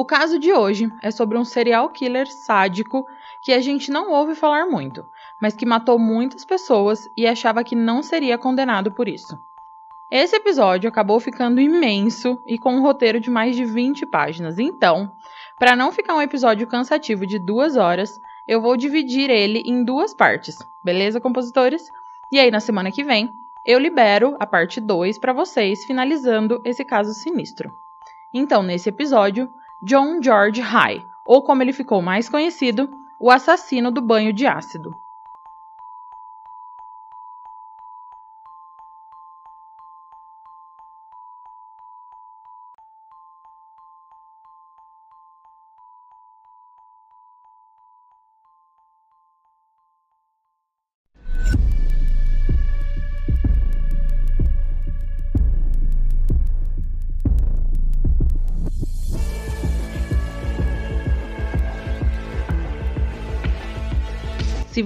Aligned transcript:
O 0.00 0.04
caso 0.06 0.38
de 0.38 0.50
hoje 0.50 0.90
é 1.02 1.10
sobre 1.10 1.36
um 1.36 1.44
serial 1.44 1.90
killer 1.90 2.26
sádico 2.26 3.06
que 3.42 3.52
a 3.52 3.60
gente 3.60 3.90
não 3.90 4.10
ouve 4.10 4.34
falar 4.34 4.64
muito, 4.64 5.04
mas 5.38 5.54
que 5.54 5.66
matou 5.66 5.98
muitas 5.98 6.42
pessoas 6.42 7.06
e 7.14 7.26
achava 7.26 7.62
que 7.62 7.76
não 7.76 8.02
seria 8.02 8.38
condenado 8.38 8.90
por 8.90 9.06
isso. 9.06 9.38
Esse 10.10 10.36
episódio 10.36 10.88
acabou 10.88 11.20
ficando 11.20 11.60
imenso 11.60 12.42
e 12.46 12.56
com 12.56 12.76
um 12.76 12.80
roteiro 12.80 13.20
de 13.20 13.28
mais 13.28 13.54
de 13.54 13.66
20 13.66 14.06
páginas, 14.06 14.58
então, 14.58 15.12
para 15.58 15.76
não 15.76 15.92
ficar 15.92 16.14
um 16.14 16.22
episódio 16.22 16.66
cansativo 16.66 17.26
de 17.26 17.38
duas 17.38 17.76
horas, 17.76 18.18
eu 18.48 18.62
vou 18.62 18.78
dividir 18.78 19.28
ele 19.28 19.62
em 19.66 19.84
duas 19.84 20.14
partes, 20.14 20.56
beleza, 20.82 21.20
compositores? 21.20 21.90
E 22.32 22.38
aí, 22.38 22.50
na 22.50 22.60
semana 22.60 22.90
que 22.90 23.04
vem, 23.04 23.34
eu 23.66 23.78
libero 23.78 24.34
a 24.40 24.46
parte 24.46 24.80
2 24.80 25.18
para 25.18 25.34
vocês, 25.34 25.84
finalizando 25.84 26.58
esse 26.64 26.86
caso 26.86 27.12
sinistro. 27.12 27.70
Então, 28.32 28.62
nesse 28.62 28.88
episódio, 28.88 29.52
John 29.82 30.22
George 30.22 30.60
High, 30.60 31.06
ou 31.24 31.42
como 31.42 31.62
ele 31.62 31.72
ficou 31.72 32.02
mais 32.02 32.28
conhecido, 32.28 32.90
o 33.18 33.30
assassino 33.30 33.90
do 33.90 34.02
banho 34.02 34.32
de 34.32 34.46
ácido. 34.46 34.94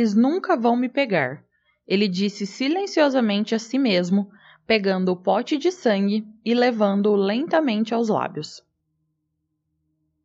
Eles 0.00 0.14
nunca 0.14 0.56
vão 0.56 0.76
me 0.76 0.88
pegar, 0.88 1.44
ele 1.86 2.08
disse 2.08 2.46
silenciosamente 2.46 3.54
a 3.54 3.58
si 3.58 3.78
mesmo, 3.78 4.30
pegando 4.66 5.12
o 5.12 5.16
pote 5.16 5.58
de 5.58 5.70
sangue 5.70 6.26
e 6.42 6.54
levando-o 6.54 7.14
lentamente 7.14 7.92
aos 7.92 8.08
lábios. 8.08 8.64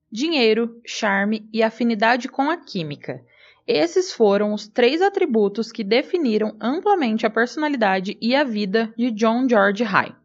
Dinheiro, 0.09 0.79
charme 0.85 1.49
e 1.51 1.61
afinidade 1.61 2.29
com 2.29 2.49
a 2.49 2.55
química. 2.55 3.21
Esses 3.67 4.13
foram 4.13 4.53
os 4.53 4.65
três 4.65 5.01
atributos 5.01 5.73
que 5.73 5.83
definiram 5.83 6.55
amplamente 6.61 7.25
a 7.25 7.29
personalidade 7.29 8.17
e 8.21 8.33
a 8.33 8.45
vida 8.45 8.93
de 8.97 9.11
John 9.11 9.45
George 9.45 9.83
High. 9.83 10.15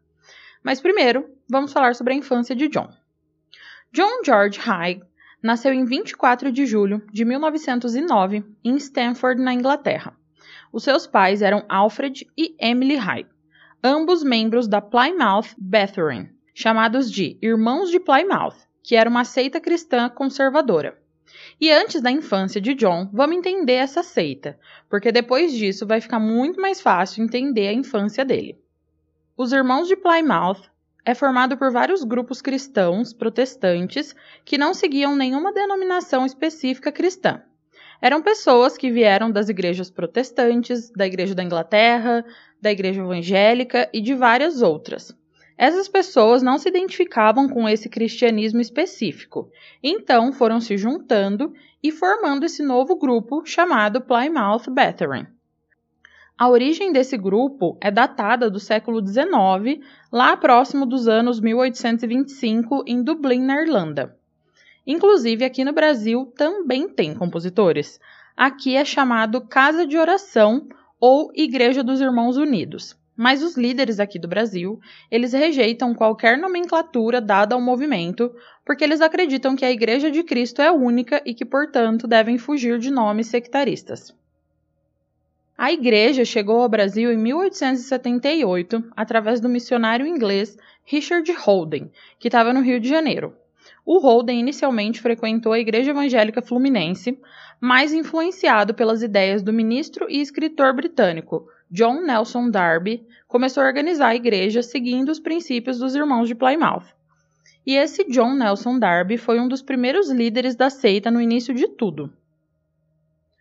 Mas 0.63 0.79
primeiro, 0.79 1.29
vamos 1.49 1.73
falar 1.73 1.93
sobre 1.93 2.13
a 2.13 2.15
infância 2.15 2.55
de 2.55 2.69
John. 2.69 2.89
John 3.91 4.23
George 4.23 4.57
High 4.57 5.01
nasceu 5.41 5.73
em 5.73 5.85
24 5.85 6.51
de 6.51 6.65
julho 6.65 7.01
de 7.11 7.25
1909 7.25 8.43
em 8.63 8.75
Stamford, 8.75 9.41
na 9.41 9.53
Inglaterra. 9.53 10.15
Os 10.71 10.83
seus 10.83 11.07
pais 11.07 11.41
eram 11.41 11.65
Alfred 11.67 12.27
e 12.37 12.55
Emily 12.59 12.95
Hyde, 12.95 13.29
ambos 13.83 14.23
membros 14.23 14.67
da 14.67 14.79
Plymouth 14.79 15.55
Brethren, 15.57 16.29
chamados 16.53 17.11
de 17.11 17.37
Irmãos 17.41 17.89
de 17.89 17.99
Plymouth, 17.99 18.55
que 18.83 18.95
era 18.95 19.09
uma 19.09 19.25
seita 19.25 19.59
cristã 19.59 20.09
conservadora. 20.09 20.97
E 21.59 21.71
antes 21.71 22.01
da 22.01 22.11
infância 22.11 22.59
de 22.59 22.73
John, 22.73 23.09
vamos 23.11 23.37
entender 23.37 23.73
essa 23.73 24.03
seita, 24.03 24.59
porque 24.89 25.11
depois 25.11 25.53
disso 25.53 25.85
vai 25.85 26.01
ficar 26.01 26.19
muito 26.19 26.59
mais 26.59 26.81
fácil 26.81 27.23
entender 27.23 27.67
a 27.67 27.73
infância 27.73 28.25
dele. 28.25 28.59
Os 29.37 29.51
Irmãos 29.51 29.87
de 29.87 29.95
Plymouth 29.95 30.69
é 31.05 31.13
formado 31.13 31.57
por 31.57 31.71
vários 31.71 32.03
grupos 32.03 32.41
cristãos 32.41 33.13
protestantes 33.13 34.15
que 34.45 34.57
não 34.57 34.73
seguiam 34.73 35.15
nenhuma 35.15 35.51
denominação 35.51 36.25
específica 36.25 36.91
cristã. 36.91 37.41
Eram 38.01 38.21
pessoas 38.21 38.77
que 38.77 38.89
vieram 38.89 39.29
das 39.29 39.49
igrejas 39.49 39.91
protestantes, 39.91 40.89
da 40.89 41.05
Igreja 41.05 41.35
da 41.35 41.43
Inglaterra, 41.43 42.25
da 42.59 42.71
Igreja 42.71 43.01
Evangélica 43.01 43.89
e 43.93 44.01
de 44.01 44.15
várias 44.15 44.61
outras. 44.61 45.15
Essas 45.57 45.87
pessoas 45.87 46.41
não 46.41 46.57
se 46.57 46.67
identificavam 46.67 47.47
com 47.47 47.69
esse 47.69 47.87
cristianismo 47.87 48.59
específico, 48.59 49.51
então 49.83 50.33
foram 50.33 50.59
se 50.59 50.75
juntando 50.75 51.53
e 51.83 51.91
formando 51.91 52.45
esse 52.45 52.63
novo 52.63 52.95
grupo 52.95 53.45
chamado 53.45 54.01
Plymouth 54.01 54.71
Brethren. 54.71 55.27
A 56.41 56.49
origem 56.49 56.91
desse 56.91 57.15
grupo 57.17 57.77
é 57.79 57.91
datada 57.91 58.49
do 58.49 58.59
século 58.59 58.99
XIX, 59.05 59.79
lá 60.11 60.35
próximo 60.35 60.87
dos 60.87 61.07
anos 61.07 61.39
1825, 61.39 62.83
em 62.87 63.03
Dublin, 63.03 63.43
na 63.43 63.61
Irlanda. 63.61 64.17
Inclusive, 64.87 65.45
aqui 65.45 65.63
no 65.63 65.71
Brasil 65.71 66.33
também 66.35 66.89
tem 66.89 67.13
compositores. 67.13 67.99
Aqui 68.35 68.75
é 68.75 68.83
chamado 68.83 69.41
Casa 69.41 69.85
de 69.85 69.99
Oração 69.99 70.67
ou 70.99 71.31
Igreja 71.35 71.83
dos 71.83 72.01
Irmãos 72.01 72.37
Unidos. 72.37 72.97
Mas 73.15 73.43
os 73.43 73.55
líderes 73.55 73.99
aqui 73.99 74.17
do 74.17 74.27
Brasil, 74.27 74.79
eles 75.11 75.33
rejeitam 75.33 75.93
qualquer 75.93 76.39
nomenclatura 76.39 77.21
dada 77.21 77.53
ao 77.53 77.61
movimento, 77.61 78.33
porque 78.65 78.83
eles 78.83 78.99
acreditam 78.99 79.55
que 79.55 79.63
a 79.63 79.69
Igreja 79.71 80.09
de 80.09 80.23
Cristo 80.23 80.59
é 80.59 80.71
única 80.71 81.21
e 81.23 81.35
que, 81.35 81.45
portanto, 81.45 82.07
devem 82.07 82.39
fugir 82.39 82.79
de 82.79 82.89
nomes 82.89 83.27
sectaristas. 83.27 84.19
A 85.61 85.71
igreja 85.71 86.25
chegou 86.25 86.59
ao 86.59 86.67
Brasil 86.67 87.11
em 87.11 87.17
1878 87.17 88.83
através 88.95 89.39
do 89.39 89.47
missionário 89.47 90.07
inglês 90.07 90.57
Richard 90.83 91.31
Holden, 91.33 91.91
que 92.17 92.29
estava 92.29 92.51
no 92.51 92.61
Rio 92.61 92.79
de 92.79 92.89
Janeiro. 92.89 93.35
O 93.85 93.99
Holden 93.99 94.39
inicialmente 94.39 94.99
frequentou 94.99 95.53
a 95.53 95.59
Igreja 95.59 95.91
Evangélica 95.91 96.41
Fluminense, 96.41 97.15
mais 97.59 97.93
influenciado 97.93 98.73
pelas 98.73 99.03
ideias 99.03 99.43
do 99.43 99.53
ministro 99.53 100.07
e 100.09 100.19
escritor 100.19 100.73
britânico 100.73 101.47
John 101.69 102.01
Nelson 102.01 102.49
Darby, 102.49 103.05
começou 103.27 103.61
a 103.61 103.67
organizar 103.67 104.07
a 104.07 104.15
igreja 104.15 104.63
seguindo 104.63 105.09
os 105.09 105.19
princípios 105.19 105.77
dos 105.77 105.93
Irmãos 105.93 106.27
de 106.27 106.33
Plymouth. 106.33 106.87
E 107.63 107.75
esse 107.75 108.03
John 108.05 108.33
Nelson 108.33 108.79
Darby 108.79 109.15
foi 109.15 109.39
um 109.39 109.47
dos 109.47 109.61
primeiros 109.61 110.09
líderes 110.09 110.55
da 110.55 110.71
seita 110.71 111.11
no 111.11 111.21
início 111.21 111.53
de 111.53 111.67
tudo. 111.67 112.11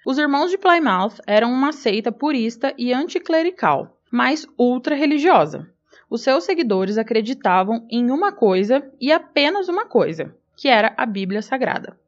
Os 0.05 0.17
irmãos 0.17 0.51
de 0.51 0.57
Plymouth 0.57 1.21
eram 1.27 1.53
uma 1.53 1.73
seita 1.73 2.11
purista 2.11 2.73
e 2.79 2.91
anticlerical, 2.91 3.99
mas 4.11 4.47
ultra-religiosa. 4.59 5.69
Os 6.09 6.23
seus 6.23 6.45
seguidores 6.45 6.97
acreditavam 6.97 7.87
em 7.91 8.11
uma 8.11 8.33
coisa 8.33 8.83
e 8.99 9.13
apenas 9.13 9.69
uma 9.69 9.85
coisa, 9.85 10.35
que 10.57 10.69
era 10.69 10.95
a 10.97 11.05
Bíblia 11.05 11.43
Sagrada. 11.43 11.99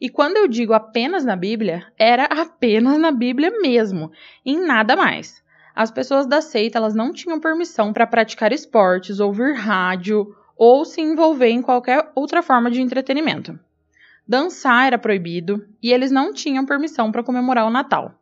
E 0.00 0.08
quando 0.08 0.38
eu 0.38 0.48
digo 0.48 0.72
apenas 0.72 1.26
na 1.26 1.36
Bíblia, 1.36 1.86
era 1.98 2.24
apenas 2.42 2.98
na 2.98 3.12
Bíblia 3.12 3.50
mesmo, 3.60 4.10
em 4.44 4.58
nada 4.58 4.96
mais. 4.96 5.42
As 5.74 5.90
pessoas 5.90 6.26
da 6.26 6.40
seita 6.40 6.78
elas 6.78 6.94
não 6.94 7.12
tinham 7.12 7.38
permissão 7.38 7.92
para 7.92 8.06
praticar 8.06 8.50
esportes, 8.50 9.20
ouvir 9.20 9.52
rádio 9.52 10.34
ou 10.56 10.86
se 10.86 11.02
envolver 11.02 11.50
em 11.50 11.60
qualquer 11.60 12.10
outra 12.14 12.42
forma 12.42 12.70
de 12.70 12.80
entretenimento. 12.80 13.60
Dançar 14.28 14.86
era 14.86 14.98
proibido 14.98 15.66
e 15.82 15.92
eles 15.92 16.10
não 16.10 16.32
tinham 16.32 16.66
permissão 16.66 17.12
para 17.12 17.22
comemorar 17.22 17.66
o 17.66 17.70
Natal. 17.70 18.20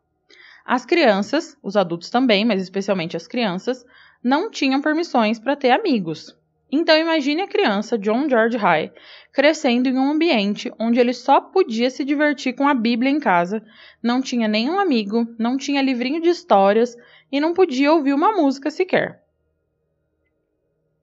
As 0.63 0.85
crianças, 0.85 1.57
os 1.63 1.75
adultos 1.75 2.09
também, 2.09 2.45
mas 2.45 2.61
especialmente 2.61 3.17
as 3.17 3.27
crianças, 3.27 3.85
não 4.23 4.49
tinham 4.49 4.81
permissões 4.81 5.39
para 5.39 5.55
ter 5.55 5.71
amigos. 5.71 6.37
Então 6.71 6.97
imagine 6.97 7.43
a 7.43 7.47
criança 7.47 7.97
John 7.97 8.27
George 8.27 8.57
High 8.57 8.91
crescendo 9.31 9.87
em 9.87 9.97
um 9.97 10.11
ambiente 10.11 10.71
onde 10.79 10.99
ele 10.99 11.13
só 11.13 11.39
podia 11.39 11.89
se 11.89 12.03
divertir 12.03 12.53
com 12.53 12.67
a 12.67 12.73
Bíblia 12.73 13.11
em 13.11 13.19
casa, 13.19 13.63
não 14.01 14.21
tinha 14.21 14.47
nenhum 14.47 14.79
amigo, 14.79 15.27
não 15.37 15.57
tinha 15.57 15.81
livrinho 15.81 16.21
de 16.21 16.29
histórias 16.29 16.97
e 17.31 17.39
não 17.39 17.53
podia 17.53 17.91
ouvir 17.91 18.13
uma 18.13 18.31
música 18.31 18.71
sequer. 18.71 19.23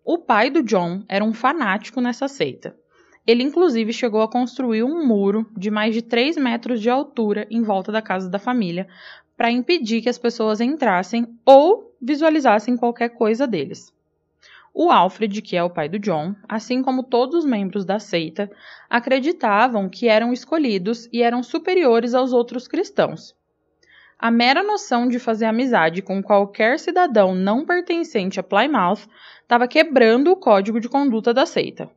O 0.05 0.19
pai 0.19 0.51
do 0.51 0.63
John 0.63 1.05
era 1.09 1.25
um 1.25 1.33
fanático 1.33 2.01
nessa 2.01 2.27
seita. 2.27 2.77
Ele, 3.27 3.43
inclusive, 3.43 3.93
chegou 3.93 4.21
a 4.23 4.29
construir 4.29 4.83
um 4.83 5.07
muro 5.07 5.49
de 5.57 5.71
mais 5.71 5.95
de 5.95 6.03
3 6.03 6.37
metros 6.37 6.81
de 6.81 6.91
altura 6.91 7.47
em 7.51 7.63
volta 7.63 7.93
da 7.93 8.03
casa 8.03 8.29
da 8.29 8.39
família 8.39 8.89
para 9.37 9.51
impedir 9.51 10.03
que 10.03 10.09
as 10.09 10.19
pessoas 10.19 10.61
entrassem 10.61 11.27
ou 11.45 11.95
visualizassem 12.01 12.77
qualquer 12.77 13.11
coisa 13.11 13.47
deles. 13.47 13.93
O 14.75 14.91
Alfred, 14.91 15.43
que 15.43 15.55
é 15.55 15.63
o 15.63 15.71
pai 15.71 15.89
do 15.89 15.99
John, 15.99 16.35
assim 16.49 16.83
como 16.83 17.03
todos 17.03 17.37
os 17.37 17.45
membros 17.45 17.85
da 17.85 17.99
seita, 17.99 18.51
acreditavam 18.89 19.89
que 19.89 20.09
eram 20.09 20.33
escolhidos 20.33 21.09
e 21.13 21.23
eram 21.23 21.43
superiores 21.43 22.15
aos 22.15 22.33
outros 22.33 22.67
cristãos. 22.67 23.37
A 24.19 24.31
mera 24.31 24.63
noção 24.63 25.09
de 25.09 25.19
fazer 25.19 25.45
amizade 25.45 26.01
com 26.01 26.23
qualquer 26.23 26.79
cidadão 26.79 27.35
não 27.35 27.67
pertencente 27.67 28.41
a 28.41 28.43
Plymouth 28.43 29.09
estava 29.43 29.69
quebrando 29.69 30.31
o 30.31 30.37
código 30.37 30.81
de 30.81 30.89
conduta 30.89 31.35
da 31.35 31.45
seita. 31.45 31.91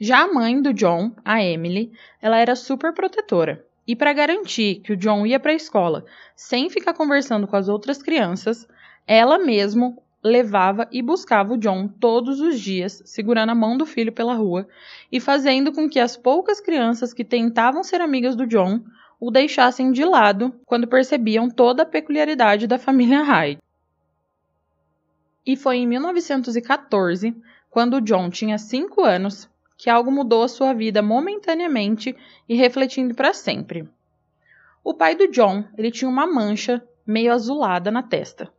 Já 0.00 0.22
a 0.22 0.32
mãe 0.32 0.62
do 0.62 0.72
John, 0.72 1.12
a 1.22 1.44
Emily, 1.44 1.92
ela 2.22 2.38
era 2.38 2.56
super 2.56 2.94
protetora. 2.94 3.62
E 3.86 3.94
para 3.94 4.14
garantir 4.14 4.76
que 4.76 4.94
o 4.94 4.96
John 4.96 5.26
ia 5.26 5.38
para 5.38 5.52
a 5.52 5.54
escola 5.54 6.06
sem 6.34 6.70
ficar 6.70 6.94
conversando 6.94 7.46
com 7.46 7.54
as 7.54 7.68
outras 7.68 8.02
crianças, 8.02 8.66
ela 9.06 9.38
mesmo 9.38 10.02
levava 10.24 10.88
e 10.90 11.02
buscava 11.02 11.52
o 11.52 11.58
John 11.58 11.86
todos 11.86 12.40
os 12.40 12.58
dias, 12.58 13.02
segurando 13.04 13.50
a 13.50 13.54
mão 13.54 13.76
do 13.76 13.84
filho 13.84 14.10
pela 14.10 14.32
rua 14.32 14.66
e 15.12 15.20
fazendo 15.20 15.70
com 15.70 15.86
que 15.86 16.00
as 16.00 16.16
poucas 16.16 16.62
crianças 16.62 17.12
que 17.12 17.24
tentavam 17.24 17.82
ser 17.82 18.00
amigas 18.00 18.34
do 18.34 18.46
John 18.46 18.80
o 19.20 19.30
deixassem 19.30 19.92
de 19.92 20.04
lado 20.04 20.54
quando 20.64 20.86
percebiam 20.86 21.50
toda 21.50 21.82
a 21.82 21.86
peculiaridade 21.86 22.66
da 22.66 22.78
família 22.78 23.20
Hyde. 23.22 23.60
E 25.44 25.56
foi 25.56 25.76
em 25.76 25.86
1914, 25.86 27.36
quando 27.68 28.00
John 28.00 28.30
tinha 28.30 28.56
5 28.56 29.04
anos, 29.04 29.50
que 29.80 29.88
algo 29.88 30.12
mudou 30.12 30.42
a 30.42 30.48
sua 30.48 30.74
vida 30.74 31.00
momentaneamente 31.00 32.14
e 32.46 32.54
refletindo 32.54 33.14
para 33.14 33.32
sempre. 33.32 33.88
O 34.84 34.92
pai 34.92 35.14
do 35.14 35.26
John, 35.28 35.64
ele 35.78 35.90
tinha 35.90 36.06
uma 36.06 36.26
mancha 36.26 36.86
meio 37.06 37.32
azulada 37.32 37.90
na 37.90 38.02
testa, 38.02 38.52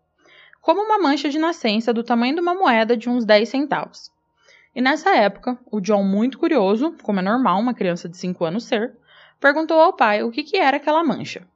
como 0.62 0.82
uma 0.82 0.98
mancha 0.98 1.30
de 1.30 1.38
nascença 1.38 1.94
do 1.94 2.04
tamanho 2.04 2.34
de 2.34 2.42
uma 2.42 2.56
moeda 2.56 2.98
de 2.98 3.08
uns 3.08 3.24
10 3.24 3.48
centavos. 3.48 4.12
E 4.76 4.82
nessa 4.82 5.16
época, 5.16 5.60
o 5.72 5.80
John, 5.80 6.04
muito 6.04 6.40
curioso, 6.40 6.96
como 7.04 7.20
é 7.20 7.24
normal 7.24 7.60
uma 7.60 7.76
criança 7.76 8.10
de 8.10 8.18
5 8.18 8.44
anos 8.44 8.64
ser, 8.64 8.96
perguntou 9.40 9.80
ao 9.80 9.94
pai 9.94 10.24
o 10.24 10.32
que, 10.32 10.42
que 10.42 10.58
era 10.58 10.78
aquela 10.78 11.04
mancha. 11.04 11.48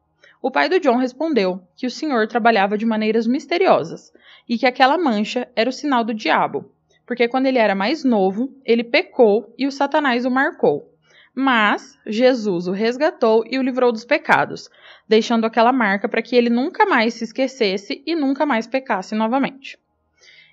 O 0.43 0.51
pai 0.51 0.69
do 0.69 0.79
John 0.79 0.97
respondeu 0.97 1.59
que 1.75 1.87
o 1.87 1.91
senhor 1.91 2.27
trabalhava 2.27 2.77
de 2.77 2.85
maneiras 2.85 3.25
misteriosas 3.25 4.13
e 4.47 4.59
que 4.59 4.67
aquela 4.67 4.95
mancha 4.95 5.49
era 5.55 5.71
o 5.71 5.73
sinal 5.73 6.03
do 6.03 6.13
diabo, 6.13 6.71
porque 7.05 7.27
quando 7.27 7.45
ele 7.45 7.57
era 7.57 7.75
mais 7.75 8.03
novo, 8.03 8.53
ele 8.65 8.83
pecou 8.83 9.53
e 9.57 9.67
o 9.67 9.71
Satanás 9.71 10.25
o 10.25 10.31
marcou. 10.31 10.91
Mas 11.33 11.99
Jesus 12.07 12.67
o 12.67 12.71
resgatou 12.71 13.43
e 13.49 13.59
o 13.59 13.61
livrou 13.61 13.91
dos 13.91 14.05
pecados, 14.05 14.69
deixando 15.07 15.45
aquela 15.45 15.73
marca 15.73 16.07
para 16.07 16.21
que 16.21 16.35
ele 16.35 16.49
nunca 16.49 16.85
mais 16.85 17.13
se 17.15 17.25
esquecesse 17.25 18.01
e 18.05 18.15
nunca 18.15 18.45
mais 18.45 18.65
pecasse 18.65 19.13
novamente. 19.13 19.77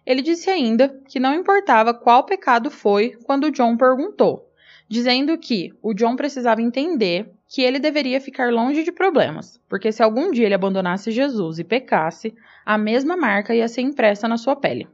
Ele 0.05 0.21
disse 0.21 0.51
ainda 0.51 0.89
que 1.09 1.21
não 1.21 1.35
importava 1.35 1.95
qual 1.95 2.27
pecado 2.27 2.71
foi 2.71 3.17
quando 3.25 3.53
John 3.53 3.77
perguntou, 3.77 4.51
dizendo 4.89 5.39
que 5.39 5.73
o 5.81 5.95
John 5.95 6.17
precisava 6.17 6.61
entender 6.61 7.31
que 7.49 7.63
ele 7.63 7.79
deveria 7.79 8.21
ficar 8.21 8.53
longe 8.53 8.83
de 8.83 8.91
problemas, 8.91 9.61
porque 9.69 9.93
se 9.93 10.03
algum 10.03 10.33
dia 10.33 10.47
ele 10.47 10.55
abandonasse 10.55 11.13
Jesus 11.13 11.61
e 11.61 11.65
pecasse, 11.65 12.35
a 12.67 12.77
mesma 12.77 13.17
marca 13.17 13.55
ia 13.55 13.69
ser 13.69 13.83
impressa 13.83 14.27
na 14.27 14.37
sua 14.37 14.57
pele. 14.57 14.89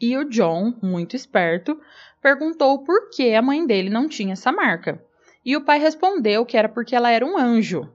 E 0.00 0.16
o 0.16 0.24
John, 0.24 0.74
muito 0.82 1.14
esperto, 1.14 1.78
perguntou 2.22 2.78
por 2.78 3.10
que 3.10 3.34
a 3.34 3.42
mãe 3.42 3.66
dele 3.66 3.90
não 3.90 4.08
tinha 4.08 4.32
essa 4.32 4.50
marca. 4.50 5.04
E 5.44 5.56
o 5.56 5.64
pai 5.64 5.78
respondeu 5.78 6.46
que 6.46 6.56
era 6.56 6.68
porque 6.68 6.96
ela 6.96 7.10
era 7.10 7.24
um 7.24 7.36
anjo. 7.36 7.92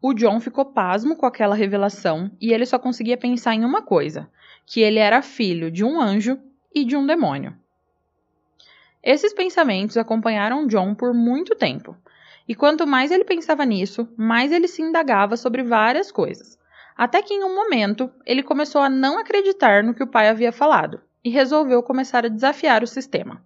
O 0.00 0.14
John 0.14 0.40
ficou 0.40 0.64
pasmo 0.64 1.16
com 1.16 1.26
aquela 1.26 1.54
revelação 1.54 2.30
e 2.40 2.52
ele 2.52 2.64
só 2.64 2.78
conseguia 2.78 3.16
pensar 3.16 3.54
em 3.54 3.64
uma 3.64 3.82
coisa: 3.82 4.30
que 4.64 4.80
ele 4.80 4.98
era 4.98 5.22
filho 5.22 5.70
de 5.70 5.84
um 5.84 6.00
anjo 6.00 6.38
e 6.74 6.84
de 6.84 6.96
um 6.96 7.06
demônio. 7.06 7.54
Esses 9.02 9.32
pensamentos 9.32 9.96
acompanharam 9.96 10.66
John 10.66 10.94
por 10.94 11.14
muito 11.14 11.54
tempo, 11.54 11.96
e 12.46 12.54
quanto 12.54 12.86
mais 12.86 13.10
ele 13.10 13.24
pensava 13.24 13.64
nisso, 13.64 14.08
mais 14.16 14.52
ele 14.52 14.68
se 14.68 14.82
indagava 14.82 15.36
sobre 15.36 15.62
várias 15.62 16.10
coisas. 16.10 16.57
Até 16.98 17.22
que 17.22 17.32
em 17.32 17.44
um 17.44 17.54
momento 17.54 18.10
ele 18.26 18.42
começou 18.42 18.80
a 18.80 18.90
não 18.90 19.20
acreditar 19.20 19.84
no 19.84 19.94
que 19.94 20.02
o 20.02 20.06
pai 20.08 20.28
havia 20.28 20.50
falado 20.50 21.00
e 21.24 21.30
resolveu 21.30 21.80
começar 21.80 22.24
a 22.24 22.28
desafiar 22.28 22.82
o 22.82 22.88
sistema. 22.88 23.40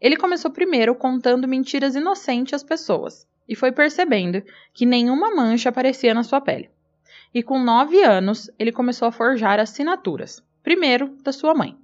Ele 0.00 0.16
começou 0.16 0.50
primeiro 0.50 0.92
contando 0.96 1.46
mentiras 1.46 1.94
inocentes 1.94 2.54
às 2.54 2.64
pessoas 2.64 3.28
e 3.48 3.54
foi 3.54 3.70
percebendo 3.70 4.42
que 4.74 4.84
nenhuma 4.84 5.32
mancha 5.32 5.68
aparecia 5.68 6.12
na 6.12 6.24
sua 6.24 6.40
pele. 6.40 6.68
E 7.32 7.44
com 7.44 7.62
nove 7.62 8.02
anos, 8.02 8.50
ele 8.58 8.72
começou 8.72 9.06
a 9.06 9.12
forjar 9.12 9.60
assinaturas, 9.60 10.42
primeiro 10.60 11.16
da 11.22 11.30
sua 11.30 11.54
mãe. 11.54 11.76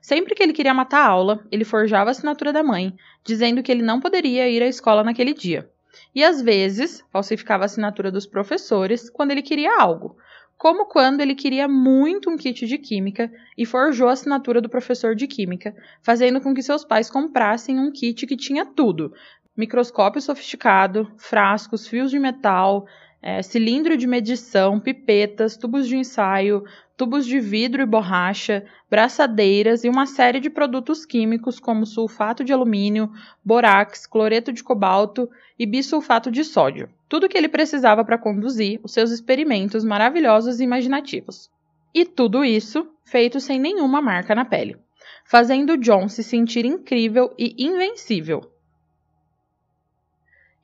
Sempre 0.00 0.34
que 0.34 0.42
ele 0.42 0.54
queria 0.54 0.72
matar 0.72 1.00
a 1.00 1.08
aula, 1.08 1.44
ele 1.52 1.64
forjava 1.64 2.08
a 2.08 2.12
assinatura 2.12 2.54
da 2.54 2.62
mãe, 2.62 2.96
dizendo 3.22 3.62
que 3.62 3.70
ele 3.70 3.82
não 3.82 4.00
poderia 4.00 4.48
ir 4.48 4.62
à 4.62 4.66
escola 4.66 5.04
naquele 5.04 5.34
dia. 5.34 5.68
E 6.14 6.24
às 6.24 6.40
vezes, 6.40 7.04
falsificava 7.10 7.64
a 7.64 7.66
assinatura 7.66 8.10
dos 8.10 8.26
professores 8.26 9.10
quando 9.10 9.32
ele 9.32 9.42
queria 9.42 9.78
algo, 9.78 10.16
como 10.58 10.86
quando 10.86 11.20
ele 11.20 11.36
queria 11.36 11.68
muito 11.68 12.28
um 12.28 12.36
kit 12.36 12.66
de 12.66 12.76
química 12.76 13.32
e 13.56 13.64
forjou 13.64 14.08
a 14.08 14.12
assinatura 14.12 14.60
do 14.60 14.68
professor 14.68 15.14
de 15.14 15.28
química, 15.28 15.74
fazendo 16.02 16.40
com 16.40 16.52
que 16.52 16.62
seus 16.62 16.84
pais 16.84 17.08
comprassem 17.08 17.78
um 17.78 17.92
kit 17.92 18.26
que 18.26 18.36
tinha 18.36 18.66
tudo: 18.66 19.14
microscópio 19.56 20.20
sofisticado, 20.20 21.10
frascos, 21.16 21.86
fios 21.86 22.10
de 22.10 22.18
metal, 22.18 22.86
é, 23.22 23.40
cilindro 23.40 23.96
de 23.96 24.06
medição, 24.08 24.80
pipetas, 24.80 25.56
tubos 25.56 25.86
de 25.86 25.96
ensaio, 25.96 26.64
tubos 26.98 27.24
de 27.24 27.38
vidro 27.38 27.80
e 27.80 27.86
borracha, 27.86 28.66
braçadeiras 28.90 29.84
e 29.84 29.88
uma 29.88 30.04
série 30.04 30.40
de 30.40 30.50
produtos 30.50 31.06
químicos 31.06 31.60
como 31.60 31.86
sulfato 31.86 32.42
de 32.42 32.52
alumínio, 32.52 33.08
borax, 33.44 34.04
cloreto 34.04 34.52
de 34.52 34.64
cobalto 34.64 35.30
e 35.56 35.64
bisulfato 35.64 36.28
de 36.28 36.42
sódio. 36.42 36.90
Tudo 37.08 37.28
que 37.28 37.38
ele 37.38 37.48
precisava 37.48 38.04
para 38.04 38.18
conduzir 38.18 38.80
os 38.82 38.92
seus 38.92 39.12
experimentos 39.12 39.84
maravilhosos 39.84 40.58
e 40.58 40.64
imaginativos. 40.64 41.48
E 41.94 42.04
tudo 42.04 42.44
isso 42.44 42.90
feito 43.04 43.38
sem 43.38 43.60
nenhuma 43.60 44.02
marca 44.02 44.34
na 44.34 44.44
pele, 44.44 44.76
fazendo 45.24 45.78
John 45.78 46.08
se 46.08 46.24
sentir 46.24 46.64
incrível 46.64 47.32
e 47.38 47.54
invencível. 47.64 48.50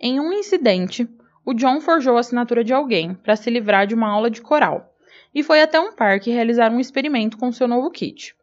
Em 0.01 0.19
um 0.19 0.33
incidente, 0.33 1.09
o 1.47 1.55
John 1.55 1.81
forjou 1.81 2.17
a 2.17 2.21
assinatura 2.21 2.65
de 2.65 2.75
alguém 2.75 3.15
para 3.15 3.37
se 3.37 3.49
livrar 3.51 3.87
de 3.87 3.95
uma 3.95 4.09
aula 4.09 4.29
de 4.29 4.43
coral 4.43 4.91
e 5.35 5.43
foi 5.43 5.61
até 5.61 5.81
um 5.81 5.93
parque 5.93 6.31
realizar 6.31 6.71
um 6.71 6.79
experimento 6.79 7.37
com 7.37 7.51
seu 7.51 7.67
novo 7.67 7.91
kit. 7.91 8.37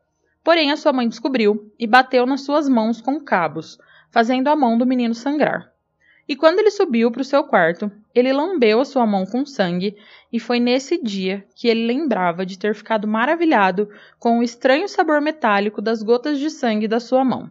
Porém, 0.43 0.71
a 0.71 0.77
sua 0.77 0.91
mãe 0.91 1.07
descobriu 1.07 1.71
e 1.79 1.87
bateu 1.87 2.25
nas 2.25 2.41
suas 2.41 2.67
mãos 2.67 2.99
com 2.99 3.19
cabos, 3.19 3.77
fazendo 4.09 4.47
a 4.47 4.55
mão 4.55 4.77
do 4.77 4.85
menino 4.85 5.13
sangrar. 5.13 5.71
E 6.27 6.35
quando 6.35 6.59
ele 6.59 6.71
subiu 6.71 7.11
para 7.11 7.21
o 7.21 7.25
seu 7.25 7.43
quarto, 7.43 7.91
ele 8.13 8.31
lambeu 8.31 8.79
a 8.79 8.85
sua 8.85 9.05
mão 9.05 9.25
com 9.25 9.45
sangue, 9.45 9.95
e 10.31 10.39
foi 10.39 10.59
nesse 10.59 11.01
dia 11.01 11.45
que 11.55 11.67
ele 11.67 11.85
lembrava 11.85 12.45
de 12.45 12.57
ter 12.57 12.73
ficado 12.73 13.07
maravilhado 13.07 13.89
com 14.19 14.39
o 14.39 14.43
estranho 14.43 14.87
sabor 14.87 15.21
metálico 15.21 15.81
das 15.81 16.01
gotas 16.01 16.39
de 16.39 16.49
sangue 16.49 16.87
da 16.87 16.99
sua 16.99 17.23
mão. 17.23 17.49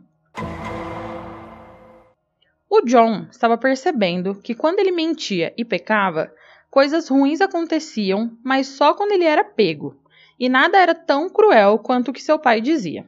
O 2.68 2.82
John 2.82 3.26
estava 3.30 3.59
percebendo 3.59 4.37
que 4.37 4.54
quando 4.54 4.78
ele 4.78 4.92
mentia 4.92 5.52
e 5.59 5.64
pecava, 5.64 6.32
Coisas 6.70 7.08
ruins 7.08 7.40
aconteciam, 7.40 8.30
mas 8.44 8.68
só 8.68 8.94
quando 8.94 9.10
ele 9.10 9.24
era 9.24 9.42
pego, 9.42 9.96
e 10.38 10.48
nada 10.48 10.78
era 10.78 10.94
tão 10.94 11.28
cruel 11.28 11.80
quanto 11.80 12.08
o 12.08 12.12
que 12.12 12.22
seu 12.22 12.38
pai 12.38 12.60
dizia. 12.60 13.04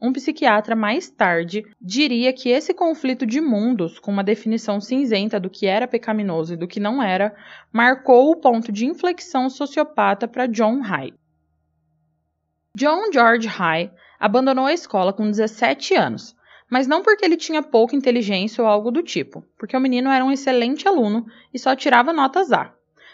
Um 0.00 0.12
psiquiatra 0.12 0.76
mais 0.76 1.10
tarde 1.10 1.64
diria 1.80 2.32
que 2.32 2.48
esse 2.50 2.72
conflito 2.72 3.26
de 3.26 3.40
mundos, 3.40 3.98
com 3.98 4.12
uma 4.12 4.22
definição 4.22 4.80
cinzenta 4.80 5.40
do 5.40 5.50
que 5.50 5.66
era 5.66 5.88
pecaminoso 5.88 6.54
e 6.54 6.56
do 6.56 6.68
que 6.68 6.78
não 6.78 7.02
era, 7.02 7.34
marcou 7.72 8.30
o 8.30 8.36
ponto 8.36 8.70
de 8.70 8.86
inflexão 8.86 9.50
sociopata 9.50 10.28
para 10.28 10.46
John 10.46 10.80
High. 10.80 11.12
John 12.76 13.12
George 13.12 13.48
High 13.48 13.92
abandonou 14.20 14.66
a 14.66 14.72
escola 14.72 15.12
com 15.12 15.28
17 15.28 15.96
anos, 15.96 16.36
mas 16.70 16.86
não 16.86 17.02
porque 17.02 17.24
ele 17.24 17.36
tinha 17.36 17.60
pouca 17.60 17.96
inteligência 17.96 18.62
ou 18.62 18.70
algo 18.70 18.92
do 18.92 19.02
tipo, 19.02 19.44
porque 19.58 19.76
o 19.76 19.80
menino 19.80 20.10
era 20.10 20.24
um 20.24 20.30
excelente 20.30 20.86
aluno 20.86 21.26
e 21.52 21.58
só 21.58 21.74
tirava 21.74 22.12
notas 22.12 22.52
A 22.52 22.72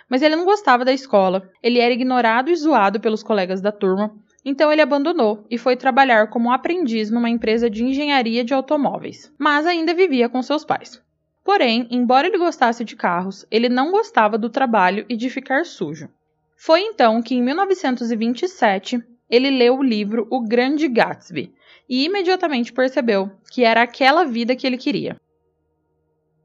Mas 0.09 0.23
ele 0.23 0.37
não 0.37 0.45
gostava 0.45 0.85
da 0.85 0.93
escola, 0.93 1.51
ele 1.63 1.81
era 1.81 1.93
ignorado 1.93 2.51
e 2.51 2.57
zoado 2.57 3.01
pelos 3.01 3.23
colegas 3.23 3.61
da 3.61 3.73
turma, 3.73 4.15
então 4.45 4.73
ele 4.73 4.81
abandonou 4.81 5.45
e 5.51 5.59
foi 5.59 5.77
trabalhar 5.77 6.31
como 6.31 6.53
aprendiz 6.53 7.11
numa 7.11 7.29
empresa 7.29 7.69
de 7.69 7.85
engenharia 7.85 8.45
de 8.45 8.55
automóveis, 8.55 9.33
mas 9.37 9.67
ainda 9.67 9.93
vivia 9.93 10.29
com 10.29 10.41
seus 10.43 10.65
pais. 10.65 11.03
Porém, 11.45 11.87
embora 11.91 12.27
ele 12.27 12.39
gostasse 12.39 12.85
de 12.85 12.95
carros, 12.95 13.45
ele 13.51 13.69
não 13.69 13.91
gostava 13.91 14.39
do 14.39 14.49
trabalho 14.51 15.05
e 15.09 15.17
de 15.17 15.31
ficar 15.31 15.65
sujo. 15.65 16.09
Foi 16.57 16.81
então 16.81 17.21
que, 17.23 17.35
em 17.35 17.43
1927, 17.43 19.03
ele 19.29 19.51
leu 19.51 19.79
o 19.79 19.83
livro 19.83 20.27
O 20.31 20.41
Grande 20.41 20.89
Gatsby 20.89 21.53
e 21.89 22.05
imediatamente 22.05 22.73
percebeu 22.73 23.31
que 23.51 23.65
era 23.65 23.83
aquela 23.83 24.25
vida 24.25 24.57
que 24.57 24.67
ele 24.67 24.79
queria. 24.79 25.17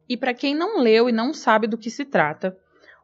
E 0.08 0.18
para 0.18 0.34
quem 0.34 0.54
não 0.54 0.80
leu 0.80 1.08
e 1.08 1.12
não 1.12 1.34
sabe 1.34 1.68
do 1.68 1.78
que 1.78 1.90
se 1.90 2.04
trata, 2.04 2.58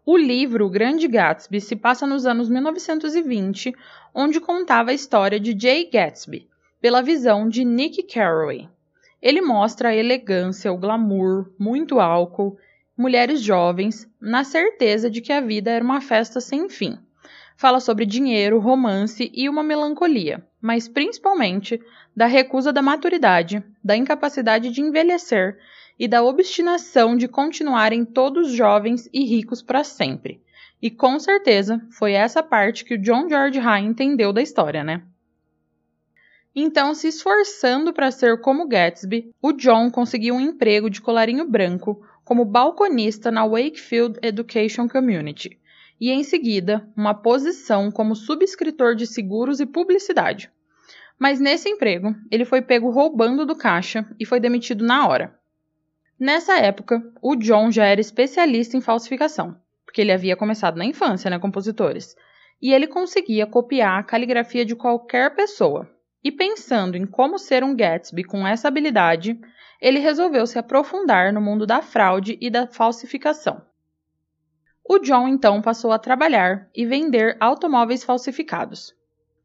o 0.10 0.16
livro 0.16 0.66
O 0.66 0.70
Grande 0.70 1.06
Gatsby 1.06 1.60
se 1.60 1.76
passa 1.76 2.08
nos 2.08 2.26
anos 2.26 2.48
1920, 2.48 3.76
onde 4.16 4.40
contava 4.40 4.92
a 4.92 4.94
história 4.94 5.38
de 5.38 5.54
Jay 5.60 5.90
Gatsby, 5.92 6.48
pela 6.80 7.02
visão 7.02 7.50
de 7.50 7.66
Nick 7.66 8.04
Carraway. 8.04 8.70
Ele 9.22 9.42
mostra 9.42 9.90
a 9.90 9.96
elegância, 9.96 10.72
o 10.72 10.78
glamour, 10.78 11.52
muito 11.60 12.00
álcool, 12.00 12.58
mulheres 12.98 13.42
jovens, 13.42 14.10
na 14.22 14.46
certeza 14.46 15.10
de 15.10 15.20
que 15.20 15.34
a 15.34 15.42
vida 15.42 15.72
era 15.72 15.84
uma 15.84 16.00
festa 16.00 16.40
sem 16.40 16.70
fim. 16.70 16.98
Fala 17.58 17.82
sobre 17.82 18.06
dinheiro, 18.06 18.60
romance 18.60 19.30
e 19.34 19.50
uma 19.50 19.62
melancolia, 19.62 20.42
mas 20.62 20.88
principalmente 20.88 21.82
da 22.16 22.28
recusa 22.28 22.72
da 22.72 22.82
maturidade, 22.82 23.62
da 23.84 23.98
incapacidade 23.98 24.70
de 24.70 24.80
envelhecer 24.80 25.58
e 26.00 26.08
da 26.08 26.24
obstinação 26.24 27.16
de 27.16 27.28
continuarem 27.28 28.06
todos 28.06 28.52
jovens 28.52 29.10
e 29.14 29.24
ricos 29.26 29.62
para 29.62 29.84
sempre. 29.84 30.42
E 30.82 30.92
com 30.92 31.20
certeza 31.20 31.82
foi 31.92 32.14
essa 32.14 32.44
parte 32.44 32.86
que 32.86 32.96
o 32.96 33.02
John 33.02 33.28
George 33.28 33.60
High 33.60 33.84
entendeu 33.84 34.32
da 34.32 34.42
história, 34.42 34.84
né? 34.84 35.04
Então, 36.56 36.94
se 36.94 37.08
esforçando 37.08 37.94
para 37.94 38.10
ser 38.10 38.42
como 38.42 38.68
Gatsby, 38.68 39.32
o 39.42 39.54
John 39.54 39.92
conseguiu 39.92 40.36
um 40.36 40.42
emprego 40.42 40.90
de 40.90 41.02
colarinho 41.02 41.48
branco 41.48 42.04
como 42.24 42.44
balconista 42.44 43.30
na 43.32 43.46
Wakefield 43.46 44.20
Education 44.22 44.88
Community 44.88 45.60
e, 46.02 46.10
em 46.10 46.24
seguida, 46.24 46.88
uma 46.96 47.14
posição 47.14 47.92
como 47.92 48.16
subscritor 48.16 48.96
de 48.96 49.06
seguros 49.06 49.60
e 49.60 49.66
publicidade. 49.66 50.52
Mas 51.20 51.40
nesse 51.40 51.70
emprego, 51.70 52.16
ele 52.30 52.46
foi 52.46 52.62
pego 52.62 52.90
roubando 52.90 53.46
do 53.46 53.56
caixa 53.56 54.08
e 54.20 54.26
foi 54.26 54.40
demitido 54.40 54.86
na 54.86 55.08
hora. 55.08 55.40
Nessa 56.20 56.58
época, 56.58 57.02
o 57.22 57.36
John 57.36 57.72
já 57.72 57.86
era 57.86 58.02
especialista 58.02 58.76
em 58.76 58.82
falsificação, 58.82 59.56
porque 59.86 60.02
ele 60.02 60.12
havia 60.12 60.36
começado 60.36 60.76
na 60.76 60.86
infância, 60.86 61.30
né, 61.30 61.38
compositores, 61.38 62.16
e 62.62 62.74
ele 62.74 62.88
conseguia 62.88 63.46
copiar 63.46 64.00
a 64.00 64.04
caligrafia 64.04 64.66
de 64.66 64.76
qualquer 64.76 65.36
pessoa. 65.36 65.88
E 66.24 66.32
pensando 66.32 66.98
em 66.98 67.06
como 67.06 67.38
ser 67.38 67.64
um 67.64 67.76
Gatsby 67.76 68.24
com 68.24 68.48
essa 68.48 68.68
habilidade, 68.68 69.40
ele 69.80 70.00
resolveu 70.00 70.48
se 70.48 70.58
aprofundar 70.58 71.32
no 71.32 71.40
mundo 71.40 71.68
da 71.68 71.82
fraude 71.84 72.36
e 72.42 72.50
da 72.50 72.66
falsificação. 72.66 73.62
O 74.84 75.00
John 75.00 75.28
então 75.28 75.62
passou 75.62 75.92
a 75.92 76.00
trabalhar 76.00 76.68
e 76.74 76.86
vender 76.86 77.38
automóveis 77.40 78.04
falsificados. 78.04 78.96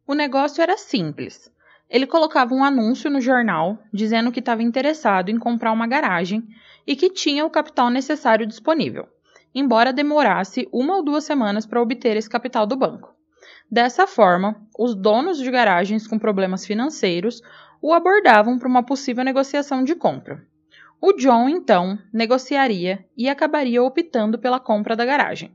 O 0.06 0.14
negócio 0.14 0.62
era 0.62 0.78
simples. 0.78 1.52
Ele 1.92 2.06
colocava 2.06 2.54
um 2.54 2.64
anúncio 2.64 3.10
no 3.10 3.20
jornal 3.20 3.78
dizendo 3.92 4.32
que 4.32 4.40
estava 4.40 4.62
interessado 4.62 5.28
em 5.28 5.38
comprar 5.38 5.70
uma 5.72 5.86
garagem 5.86 6.42
e 6.86 6.96
que 6.96 7.10
tinha 7.10 7.44
o 7.44 7.50
capital 7.50 7.90
necessário 7.90 8.46
disponível, 8.46 9.06
embora 9.54 9.92
demorasse 9.92 10.66
uma 10.72 10.96
ou 10.96 11.04
duas 11.04 11.24
semanas 11.24 11.66
para 11.66 11.82
obter 11.82 12.16
esse 12.16 12.30
capital 12.30 12.66
do 12.66 12.76
banco. 12.76 13.14
Dessa 13.70 14.06
forma, 14.06 14.56
os 14.78 14.94
donos 14.94 15.36
de 15.36 15.50
garagens 15.50 16.06
com 16.06 16.18
problemas 16.18 16.64
financeiros 16.64 17.42
o 17.82 17.92
abordavam 17.92 18.58
para 18.58 18.68
uma 18.68 18.82
possível 18.82 19.22
negociação 19.22 19.84
de 19.84 19.94
compra. 19.94 20.42
O 20.98 21.12
John, 21.12 21.46
então, 21.46 21.98
negociaria 22.10 23.04
e 23.14 23.28
acabaria 23.28 23.82
optando 23.82 24.38
pela 24.38 24.58
compra 24.58 24.96
da 24.96 25.04
garagem. 25.04 25.54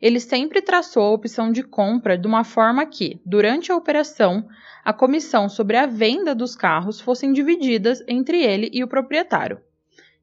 Ele 0.00 0.20
sempre 0.20 0.62
traçou 0.62 1.02
a 1.02 1.12
opção 1.12 1.50
de 1.50 1.62
compra 1.62 2.16
de 2.16 2.26
uma 2.26 2.44
forma 2.44 2.86
que, 2.86 3.20
durante 3.26 3.72
a 3.72 3.76
operação, 3.76 4.46
a 4.84 4.92
comissão 4.92 5.48
sobre 5.48 5.76
a 5.76 5.86
venda 5.86 6.34
dos 6.34 6.54
carros 6.54 7.00
fossem 7.00 7.32
divididas 7.32 8.02
entre 8.06 8.42
ele 8.42 8.70
e 8.72 8.84
o 8.84 8.88
proprietário. 8.88 9.60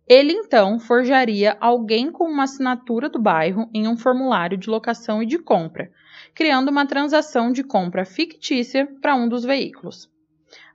Ele 0.08 0.34
então 0.34 0.80
forjaria 0.80 1.58
alguém 1.60 2.12
com 2.12 2.26
uma 2.26 2.44
assinatura 2.44 3.10
do 3.10 3.20
bairro 3.20 3.70
em 3.74 3.88
um 3.88 3.98
formulário 3.98 4.58
de 4.58 4.70
locação 4.70 5.22
e 5.22 5.26
de 5.26 5.40
compra, 5.40 5.92
criando 6.34 6.70
uma 6.70 6.86
transação 6.86 7.52
de 7.52 7.64
compra 7.64 8.06
fictícia 8.06 8.88
para 9.02 9.16
um 9.16 9.28
dos 9.28 9.44
veículos. 9.44 10.10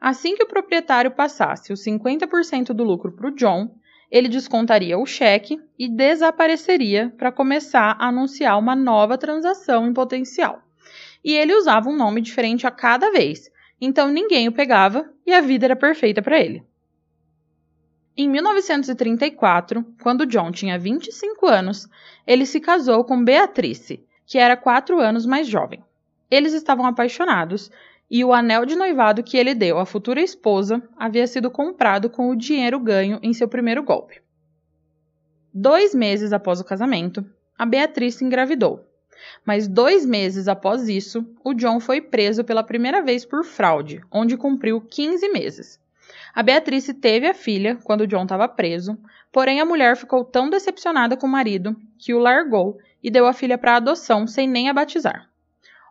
Assim 0.00 0.34
que 0.34 0.42
o 0.42 0.48
proprietário 0.48 1.12
passasse 1.12 1.72
os 1.72 1.84
50% 1.84 2.72
do 2.72 2.82
lucro 2.82 3.12
para 3.12 3.28
o 3.28 3.34
John, 3.34 3.74
ele 4.10 4.28
descontaria 4.28 4.98
o 4.98 5.06
cheque 5.06 5.60
e 5.78 5.88
desapareceria 5.88 7.12
para 7.16 7.30
começar 7.30 7.96
a 7.98 8.08
anunciar 8.08 8.58
uma 8.58 8.74
nova 8.74 9.16
transação 9.16 9.86
em 9.86 9.92
potencial. 9.92 10.62
E 11.24 11.32
ele 11.32 11.54
usava 11.54 11.88
um 11.88 11.96
nome 11.96 12.20
diferente 12.20 12.66
a 12.66 12.70
cada 12.70 13.12
vez, 13.12 13.50
então 13.80 14.08
ninguém 14.08 14.48
o 14.48 14.52
pegava 14.52 15.08
e 15.26 15.32
a 15.32 15.40
vida 15.40 15.66
era 15.66 15.76
perfeita 15.76 16.20
para 16.20 16.40
ele. 16.40 16.62
Em 18.16 18.28
1934, 18.28 19.84
quando 20.02 20.26
John 20.26 20.50
tinha 20.50 20.78
25 20.78 21.46
anos, 21.46 21.88
ele 22.26 22.44
se 22.44 22.60
casou 22.60 23.04
com 23.04 23.24
Beatrice, 23.24 24.04
que 24.26 24.38
era 24.38 24.56
quatro 24.56 25.00
anos 25.00 25.24
mais 25.24 25.46
jovem. 25.46 25.82
Eles 26.30 26.52
estavam 26.52 26.84
apaixonados 26.84 27.70
e 28.10 28.24
o 28.24 28.32
anel 28.32 28.66
de 28.66 28.74
noivado 28.74 29.22
que 29.22 29.36
ele 29.36 29.54
deu 29.54 29.78
à 29.78 29.86
futura 29.86 30.20
esposa 30.20 30.82
havia 30.96 31.26
sido 31.26 31.50
comprado 31.50 32.10
com 32.10 32.28
o 32.28 32.36
dinheiro 32.36 32.80
ganho 32.80 33.20
em 33.22 33.32
seu 33.32 33.46
primeiro 33.46 33.82
golpe. 33.82 34.20
Dois 35.54 35.94
meses 35.94 36.32
após 36.32 36.60
o 36.60 36.64
casamento, 36.64 37.24
a 37.56 37.64
Beatrice 37.64 38.24
engravidou. 38.24 38.84
Mas 39.44 39.68
dois 39.68 40.04
meses 40.04 40.48
após 40.48 40.88
isso, 40.88 41.24
o 41.44 41.54
John 41.54 41.78
foi 41.78 42.00
preso 42.00 42.42
pela 42.42 42.62
primeira 42.62 43.02
vez 43.02 43.24
por 43.24 43.44
fraude, 43.44 44.00
onde 44.10 44.36
cumpriu 44.36 44.80
15 44.80 45.28
meses. 45.28 45.78
A 46.34 46.42
Beatrice 46.42 46.94
teve 46.94 47.26
a 47.26 47.34
filha 47.34 47.78
quando 47.84 48.06
John 48.06 48.22
estava 48.22 48.48
preso, 48.48 48.98
porém 49.30 49.60
a 49.60 49.64
mulher 49.64 49.96
ficou 49.96 50.24
tão 50.24 50.48
decepcionada 50.48 51.16
com 51.16 51.26
o 51.26 51.30
marido 51.30 51.76
que 51.98 52.14
o 52.14 52.18
largou 52.18 52.78
e 53.02 53.10
deu 53.10 53.26
a 53.26 53.32
filha 53.32 53.58
para 53.58 53.76
adoção 53.76 54.26
sem 54.26 54.48
nem 54.48 54.68
a 54.68 54.74
batizar. 54.74 55.29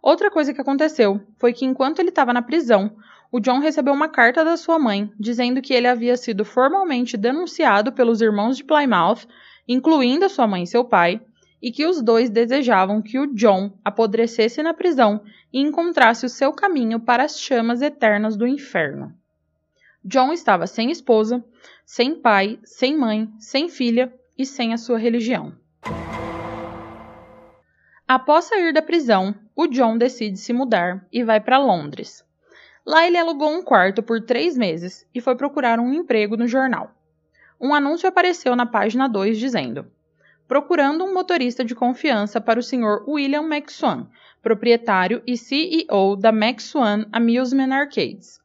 Outra 0.01 0.31
coisa 0.31 0.53
que 0.53 0.61
aconteceu 0.61 1.21
foi 1.37 1.53
que 1.53 1.65
enquanto 1.65 1.99
ele 1.99 2.09
estava 2.09 2.33
na 2.33 2.41
prisão, 2.41 2.95
o 3.31 3.39
John 3.39 3.59
recebeu 3.59 3.93
uma 3.93 4.07
carta 4.07 4.43
da 4.43 4.57
sua 4.57 4.79
mãe 4.79 5.11
dizendo 5.19 5.61
que 5.61 5.73
ele 5.73 5.87
havia 5.87 6.17
sido 6.17 6.43
formalmente 6.43 7.17
denunciado 7.17 7.91
pelos 7.91 8.21
irmãos 8.21 8.57
de 8.57 8.63
Plymouth, 8.63 9.27
incluindo 9.67 10.25
a 10.25 10.29
sua 10.29 10.47
mãe 10.47 10.63
e 10.63 10.67
seu 10.67 10.83
pai, 10.83 11.21
e 11.61 11.71
que 11.71 11.85
os 11.85 12.01
dois 12.01 12.29
desejavam 12.29 13.01
que 13.01 13.19
o 13.19 13.27
John 13.33 13.71
apodrecesse 13.83 14.63
na 14.63 14.73
prisão 14.73 15.21
e 15.51 15.59
encontrasse 15.59 16.25
o 16.25 16.29
seu 16.29 16.53
caminho 16.53 16.99
para 16.99 17.23
as 17.23 17.39
chamas 17.39 17.81
eternas 17.81 18.37
do 18.37 18.47
inferno. 18.47 19.13
John 20.03 20.31
estava 20.31 20.65
sem 20.65 20.89
esposa, 20.89 21.43
sem 21.85 22.15
pai, 22.15 22.57
sem 22.63 22.97
mãe, 22.97 23.29
sem 23.37 23.67
filha 23.67 24.13
e 24.37 24.45
sem 24.45 24.73
a 24.73 24.77
sua 24.77 24.97
religião. 24.97 25.53
Após 28.11 28.45
sair 28.45 28.73
da 28.73 28.81
prisão, 28.81 29.35
o 29.55 29.67
John 29.67 29.95
decide 29.95 30.39
se 30.39 30.51
mudar 30.51 31.05
e 31.13 31.23
vai 31.23 31.39
para 31.39 31.59
Londres. 31.59 32.25
Lá 32.83 33.05
ele 33.05 33.19
alugou 33.19 33.51
um 33.51 33.61
quarto 33.61 34.01
por 34.01 34.19
três 34.19 34.57
meses 34.57 35.07
e 35.13 35.21
foi 35.21 35.35
procurar 35.35 35.79
um 35.79 35.93
emprego 35.93 36.35
no 36.35 36.47
jornal. 36.47 36.91
Um 37.61 37.71
anúncio 37.71 38.09
apareceu 38.09 38.55
na 38.55 38.65
página 38.65 39.07
2 39.07 39.37
dizendo: 39.37 39.85
Procurando 40.47 41.03
um 41.05 41.13
motorista 41.13 41.63
de 41.63 41.75
confiança 41.75 42.41
para 42.41 42.59
o 42.59 42.63
Sr. 42.63 43.07
William 43.07 43.43
McSwan, 43.43 44.07
proprietário 44.41 45.21
e 45.27 45.37
CEO 45.37 46.15
da 46.15 46.29
McSwan 46.29 47.05
Amusement 47.11 47.71
Arcades. 47.71 48.39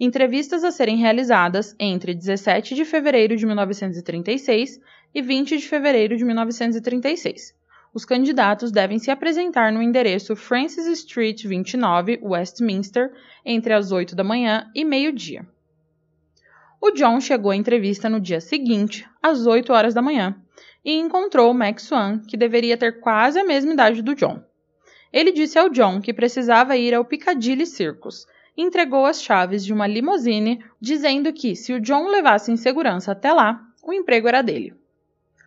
Entrevistas 0.00 0.64
a 0.64 0.70
serem 0.70 0.96
realizadas 0.96 1.76
entre 1.78 2.14
17 2.14 2.74
de 2.74 2.86
fevereiro 2.86 3.36
de 3.36 3.44
1936 3.44 4.80
e 5.14 5.20
20 5.20 5.58
de 5.58 5.68
fevereiro 5.68 6.16
de 6.16 6.24
1936. 6.24 7.60
Os 7.94 8.06
candidatos 8.06 8.72
devem 8.72 8.98
se 8.98 9.10
apresentar 9.10 9.70
no 9.70 9.82
endereço 9.82 10.34
Francis 10.34 10.86
Street 10.86 11.44
29, 11.44 12.20
Westminster, 12.22 13.12
entre 13.44 13.74
as 13.74 13.92
8 13.92 14.16
da 14.16 14.24
manhã 14.24 14.70
e 14.74 14.82
meio-dia. 14.82 15.46
O 16.80 16.90
John 16.90 17.20
chegou 17.20 17.50
à 17.50 17.56
entrevista 17.56 18.08
no 18.08 18.18
dia 18.18 18.40
seguinte, 18.40 19.06
às 19.22 19.46
8 19.46 19.72
horas 19.72 19.92
da 19.92 20.00
manhã, 20.00 20.34
e 20.82 20.94
encontrou 20.94 21.52
Max 21.52 21.82
Swan, 21.82 22.20
que 22.26 22.36
deveria 22.36 22.78
ter 22.78 23.00
quase 23.00 23.38
a 23.38 23.44
mesma 23.44 23.74
idade 23.74 24.00
do 24.00 24.14
John. 24.14 24.42
Ele 25.12 25.30
disse 25.30 25.58
ao 25.58 25.68
John 25.68 26.00
que 26.00 26.14
precisava 26.14 26.76
ir 26.76 26.94
ao 26.94 27.04
Piccadilly 27.04 27.66
Circus, 27.66 28.26
entregou 28.56 29.04
as 29.04 29.22
chaves 29.22 29.62
de 29.64 29.72
uma 29.72 29.86
limousine, 29.86 30.64
dizendo 30.80 31.30
que, 31.32 31.54
se 31.54 31.74
o 31.74 31.80
John 31.80 32.08
levasse 32.08 32.50
em 32.50 32.56
segurança 32.56 33.12
até 33.12 33.32
lá, 33.32 33.60
o 33.82 33.92
emprego 33.92 34.28
era 34.28 34.42
dele. 34.42 34.81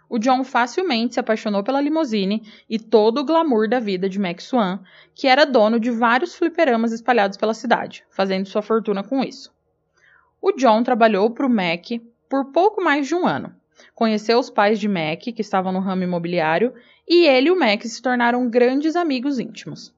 O 0.10 0.20
John 0.20 0.44
facilmente 0.44 1.16
se 1.16 1.20
apaixonou 1.20 1.64
pela 1.64 1.82
limusine 1.82 2.44
e 2.70 2.78
todo 2.78 3.20
o 3.20 3.24
glamour 3.24 3.68
da 3.68 3.80
vida 3.80 4.08
de 4.08 4.20
Max 4.20 4.46
Swan, 4.46 4.80
que 5.14 5.28
era 5.28 5.46
dono 5.46 5.80
de 5.80 5.92
vários 5.92 6.36
fliperamas 6.36 6.92
espalhados 6.92 7.38
pela 7.38 7.54
cidade, 7.54 8.06
fazendo 8.10 8.48
sua 8.48 8.62
fortuna 8.62 9.04
com 9.04 9.24
isso. 9.24 9.54
O 10.42 10.52
John 10.52 10.84
trabalhou 10.84 11.32
para 11.32 11.48
o 11.48 11.50
Mac 11.50 11.86
por 12.30 12.52
pouco 12.52 12.84
mais 12.84 13.08
de 13.08 13.16
um 13.16 13.26
ano. 13.26 13.56
Conheceu 13.94 14.40
os 14.40 14.50
pais 14.50 14.80
de 14.80 14.88
Mac, 14.88 15.20
que 15.20 15.42
estavam 15.42 15.72
no 15.72 15.80
ramo 15.80 16.04
imobiliário, 16.04 16.74
e 17.08 17.26
ele 17.26 17.50
e 17.50 17.52
o 17.52 17.60
Mac 17.60 17.82
se 17.84 18.02
tornaram 18.02 18.50
grandes 18.50 18.96
amigos 18.96 19.40
íntimos. 19.40 19.94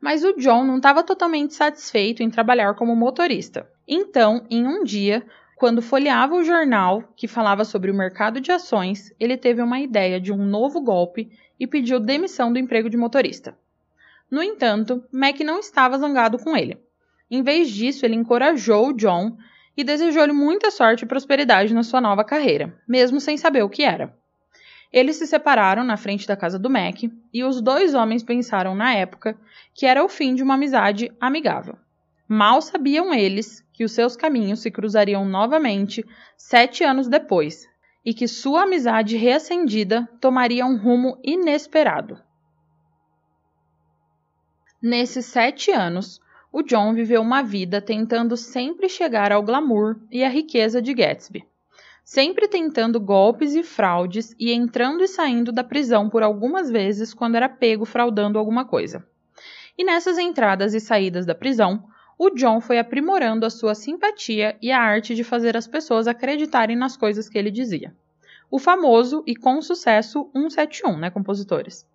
Mas 0.00 0.22
o 0.22 0.34
John 0.34 0.64
não 0.64 0.76
estava 0.76 1.02
totalmente 1.02 1.54
satisfeito 1.54 2.22
em 2.22 2.30
trabalhar 2.30 2.74
como 2.74 2.94
motorista. 2.94 3.68
Então, 3.86 4.46
em 4.50 4.66
um 4.66 4.84
dia, 4.84 5.26
quando 5.64 5.80
folheava 5.80 6.34
o 6.34 6.44
jornal 6.44 7.02
que 7.16 7.26
falava 7.26 7.64
sobre 7.64 7.90
o 7.90 7.94
mercado 7.94 8.38
de 8.38 8.52
ações, 8.52 9.14
ele 9.18 9.34
teve 9.34 9.62
uma 9.62 9.80
ideia 9.80 10.20
de 10.20 10.30
um 10.30 10.36
novo 10.36 10.78
golpe 10.78 11.30
e 11.58 11.66
pediu 11.66 11.98
demissão 11.98 12.52
do 12.52 12.58
emprego 12.58 12.90
de 12.90 12.98
motorista. 12.98 13.56
No 14.30 14.42
entanto, 14.42 15.02
Mac 15.10 15.40
não 15.40 15.58
estava 15.58 15.96
zangado 15.96 16.38
com 16.38 16.54
ele. 16.54 16.76
Em 17.30 17.42
vez 17.42 17.70
disso, 17.70 18.04
ele 18.04 18.14
encorajou 18.14 18.92
John 18.92 19.38
e 19.74 19.82
desejou-lhe 19.82 20.34
muita 20.34 20.70
sorte 20.70 21.06
e 21.06 21.08
prosperidade 21.08 21.72
na 21.72 21.82
sua 21.82 21.98
nova 21.98 22.24
carreira, 22.24 22.78
mesmo 22.86 23.18
sem 23.18 23.38
saber 23.38 23.62
o 23.62 23.70
que 23.70 23.84
era. 23.84 24.14
Eles 24.92 25.16
se 25.16 25.26
separaram 25.26 25.82
na 25.82 25.96
frente 25.96 26.28
da 26.28 26.36
casa 26.36 26.58
do 26.58 26.68
Mac 26.68 27.04
e 27.32 27.42
os 27.42 27.62
dois 27.62 27.94
homens 27.94 28.22
pensaram 28.22 28.74
na 28.74 28.92
época 28.92 29.34
que 29.72 29.86
era 29.86 30.04
o 30.04 30.10
fim 30.10 30.34
de 30.34 30.42
uma 30.42 30.56
amizade 30.56 31.10
amigável. 31.18 31.78
Mal 32.28 32.62
sabiam 32.62 33.12
eles 33.12 33.60
que 33.72 33.84
os 33.84 33.92
seus 33.92 34.16
caminhos 34.16 34.60
se 34.60 34.70
cruzariam 34.70 35.24
novamente 35.24 36.04
sete 36.36 36.82
anos 36.84 37.08
depois 37.08 37.68
e 38.04 38.12
que 38.12 38.28
sua 38.28 38.62
amizade 38.62 39.16
reacendida 39.16 40.08
tomaria 40.20 40.64
um 40.64 40.76
rumo 40.76 41.18
inesperado. 41.22 42.20
Nesses 44.80 45.26
sete 45.26 45.70
anos, 45.70 46.20
o 46.52 46.62
John 46.62 46.94
viveu 46.94 47.22
uma 47.22 47.42
vida 47.42 47.80
tentando 47.80 48.36
sempre 48.36 48.88
chegar 48.88 49.32
ao 49.32 49.42
glamour 49.42 49.96
e 50.10 50.22
à 50.22 50.28
riqueza 50.28 50.80
de 50.80 50.92
Gatsby 50.92 51.46
sempre 52.04 52.46
tentando 52.46 53.00
golpes 53.00 53.54
e 53.54 53.62
fraudes 53.62 54.36
e 54.38 54.52
entrando 54.52 55.02
e 55.02 55.08
saindo 55.08 55.50
da 55.50 55.64
prisão 55.64 56.10
por 56.10 56.22
algumas 56.22 56.70
vezes 56.70 57.14
quando 57.14 57.36
era 57.36 57.48
pego 57.48 57.86
fraudando 57.86 58.38
alguma 58.38 58.66
coisa. 58.66 59.04
E 59.76 59.82
nessas 59.82 60.18
entradas 60.18 60.74
e 60.74 60.80
saídas 60.80 61.24
da 61.24 61.34
prisão, 61.34 61.84
o 62.18 62.30
John 62.30 62.60
foi 62.60 62.78
aprimorando 62.78 63.44
a 63.44 63.50
sua 63.50 63.74
simpatia 63.74 64.56
e 64.62 64.70
a 64.70 64.80
arte 64.80 65.14
de 65.14 65.24
fazer 65.24 65.56
as 65.56 65.66
pessoas 65.66 66.06
acreditarem 66.06 66.76
nas 66.76 66.96
coisas 66.96 67.28
que 67.28 67.36
ele 67.36 67.50
dizia. 67.50 67.94
O 68.50 68.58
famoso 68.58 69.24
e 69.26 69.34
com 69.34 69.60
sucesso 69.60 70.30
171, 70.32 70.98
né, 70.98 71.10
compositores? 71.10 71.86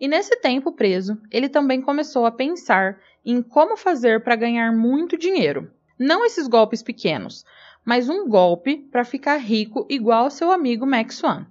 E 0.00 0.06
nesse 0.06 0.36
tempo 0.36 0.72
preso, 0.72 1.20
ele 1.30 1.48
também 1.48 1.82
começou 1.82 2.24
a 2.24 2.30
pensar 2.30 3.00
em 3.24 3.42
como 3.42 3.76
fazer 3.76 4.22
para 4.22 4.36
ganhar 4.36 4.72
muito 4.72 5.18
dinheiro. 5.18 5.70
Não 5.98 6.24
esses 6.24 6.46
golpes 6.46 6.82
pequenos, 6.82 7.44
mas 7.84 8.08
um 8.08 8.28
golpe 8.28 8.76
para 8.92 9.04
ficar 9.04 9.38
rico 9.38 9.86
igual 9.90 10.30
seu 10.30 10.52
amigo 10.52 10.86
Max 10.86 11.16
Swan. 11.16 11.46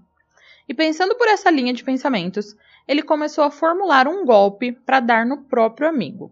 E 0.70 0.74
pensando 0.74 1.16
por 1.16 1.28
essa 1.28 1.50
linha 1.50 1.74
de 1.74 1.84
pensamentos, 1.84 2.56
ele 2.88 3.02
começou 3.02 3.44
a 3.44 3.52
formular 3.52 4.08
um 4.08 4.26
golpe 4.26 4.72
para 4.72 5.02
dar 5.02 5.26
no 5.26 5.44
próprio 5.44 5.90
amigo. 5.90 6.32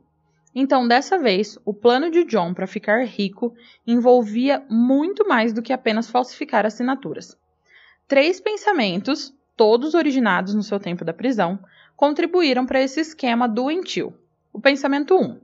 Então, 0.58 0.88
dessa 0.88 1.18
vez, 1.18 1.60
o 1.66 1.74
plano 1.74 2.10
de 2.10 2.24
John 2.24 2.54
para 2.54 2.66
ficar 2.66 3.04
rico 3.06 3.54
envolvia 3.86 4.66
muito 4.70 5.28
mais 5.28 5.52
do 5.52 5.62
que 5.62 5.74
apenas 5.74 6.10
falsificar 6.10 6.66
assinaturas. 6.66 7.38
Três 8.08 8.40
pensamentos, 8.40 9.34
todos 9.58 9.94
originados 9.94 10.56
no 10.56 10.64
seu 10.64 10.80
tempo 10.80 11.04
da 11.04 11.12
prisão, 11.12 11.60
contribuíram 11.98 12.66
para 12.66 12.82
esse 12.82 13.02
esquema 13.02 13.50
doentio. 13.50 14.14
O 14.54 14.62
pensamento 14.62 15.20
1. 15.20 15.42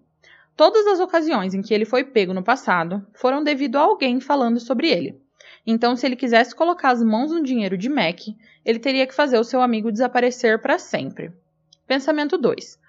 Todas 0.55 0.87
as 0.87 1.01
ocasiões 1.01 1.53
em 1.53 1.61
que 1.61 1.73
ele 1.73 1.85
foi 1.85 2.05
pego 2.05 2.33
no 2.33 2.43
passado 2.43 3.05
foram 3.13 3.43
devido 3.43 3.75
a 3.75 3.81
alguém 3.81 4.21
falando 4.21 4.61
sobre 4.61 4.89
ele. 4.89 5.21
Então, 5.67 5.95
se 5.95 6.05
ele 6.05 6.15
quisesse 6.15 6.55
colocar 6.55 6.91
as 6.91 7.03
mãos 7.03 7.31
no 7.31 7.43
dinheiro 7.43 7.77
de 7.77 7.89
Mac, 7.89 8.19
ele 8.63 8.79
teria 8.79 9.05
que 9.05 9.13
fazer 9.13 9.37
o 9.37 9.43
seu 9.43 9.61
amigo 9.61 9.91
desaparecer 9.91 10.61
para 10.61 10.79
sempre. 10.79 11.33
Pensamento 11.85 12.37
2. 12.37 12.79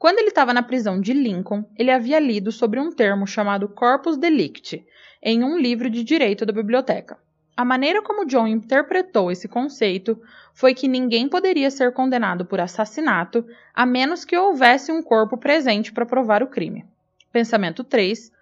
Quando 0.00 0.18
ele 0.18 0.28
estava 0.28 0.54
na 0.54 0.62
prisão 0.62 0.98
de 0.98 1.12
Lincoln, 1.12 1.62
ele 1.76 1.90
havia 1.90 2.18
lido 2.18 2.50
sobre 2.50 2.80
um 2.80 2.90
termo 2.90 3.26
chamado 3.26 3.68
corpus 3.68 4.16
delicti 4.16 4.82
em 5.22 5.44
um 5.44 5.58
livro 5.58 5.90
de 5.90 6.02
direito 6.02 6.46
da 6.46 6.54
biblioteca. 6.54 7.18
A 7.54 7.66
maneira 7.66 8.00
como 8.00 8.24
John 8.24 8.46
interpretou 8.46 9.30
esse 9.30 9.46
conceito 9.46 10.18
foi 10.54 10.72
que 10.72 10.88
ninguém 10.88 11.28
poderia 11.28 11.70
ser 11.70 11.92
condenado 11.92 12.46
por 12.46 12.60
assassinato 12.60 13.46
a 13.74 13.84
menos 13.84 14.24
que 14.24 14.34
houvesse 14.34 14.90
um 14.90 15.02
corpo 15.02 15.36
presente 15.36 15.92
para 15.92 16.06
provar 16.06 16.42
o 16.42 16.48
crime. 16.48 16.86
Pensamento 17.30 17.84
3. 17.84 18.32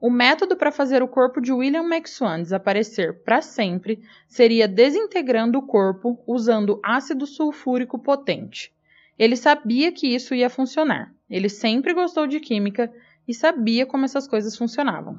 O 0.00 0.10
método 0.10 0.56
para 0.56 0.70
fazer 0.70 1.02
o 1.02 1.08
corpo 1.08 1.40
de 1.40 1.52
William 1.52 1.82
McSwan 1.82 2.42
desaparecer 2.42 3.24
para 3.24 3.42
sempre 3.42 4.00
seria 4.28 4.68
desintegrando 4.68 5.58
o 5.58 5.66
corpo 5.66 6.22
usando 6.24 6.78
ácido 6.80 7.26
sulfúrico 7.26 7.98
potente. 7.98 8.72
Ele 9.18 9.36
sabia 9.36 9.90
que 9.90 10.06
isso 10.06 10.34
ia 10.34 10.48
funcionar. 10.48 11.12
Ele 11.28 11.48
sempre 11.48 11.92
gostou 11.92 12.26
de 12.26 12.38
química 12.38 12.92
e 13.26 13.34
sabia 13.34 13.84
como 13.84 14.04
essas 14.04 14.28
coisas 14.28 14.56
funcionavam. 14.56 15.18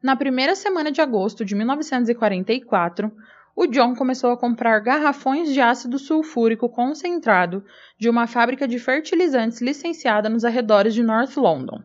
Na 0.00 0.14
primeira 0.14 0.54
semana 0.54 0.92
de 0.92 1.00
agosto 1.00 1.44
de 1.44 1.56
1944, 1.56 3.10
o 3.56 3.66
John 3.66 3.96
começou 3.96 4.30
a 4.30 4.36
comprar 4.36 4.78
garrafões 4.78 5.52
de 5.52 5.60
ácido 5.60 5.98
sulfúrico 5.98 6.68
concentrado 6.68 7.64
de 7.98 8.08
uma 8.08 8.28
fábrica 8.28 8.68
de 8.68 8.78
fertilizantes 8.78 9.60
licenciada 9.60 10.28
nos 10.28 10.44
arredores 10.44 10.94
de 10.94 11.02
North 11.02 11.36
London, 11.36 11.82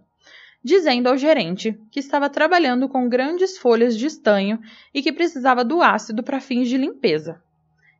dizendo 0.63 1.09
ao 1.09 1.17
gerente 1.17 1.75
que 1.89 1.99
estava 1.99 2.29
trabalhando 2.29 2.87
com 2.87 3.09
grandes 3.09 3.57
folhas 3.57 3.97
de 3.97 4.05
estanho 4.05 4.59
e 4.93 5.01
que 5.01 5.11
precisava 5.11 5.65
do 5.65 5.81
ácido 5.81 6.21
para 6.21 6.39
fins 6.39 6.69
de 6.69 6.77
limpeza. 6.77 7.42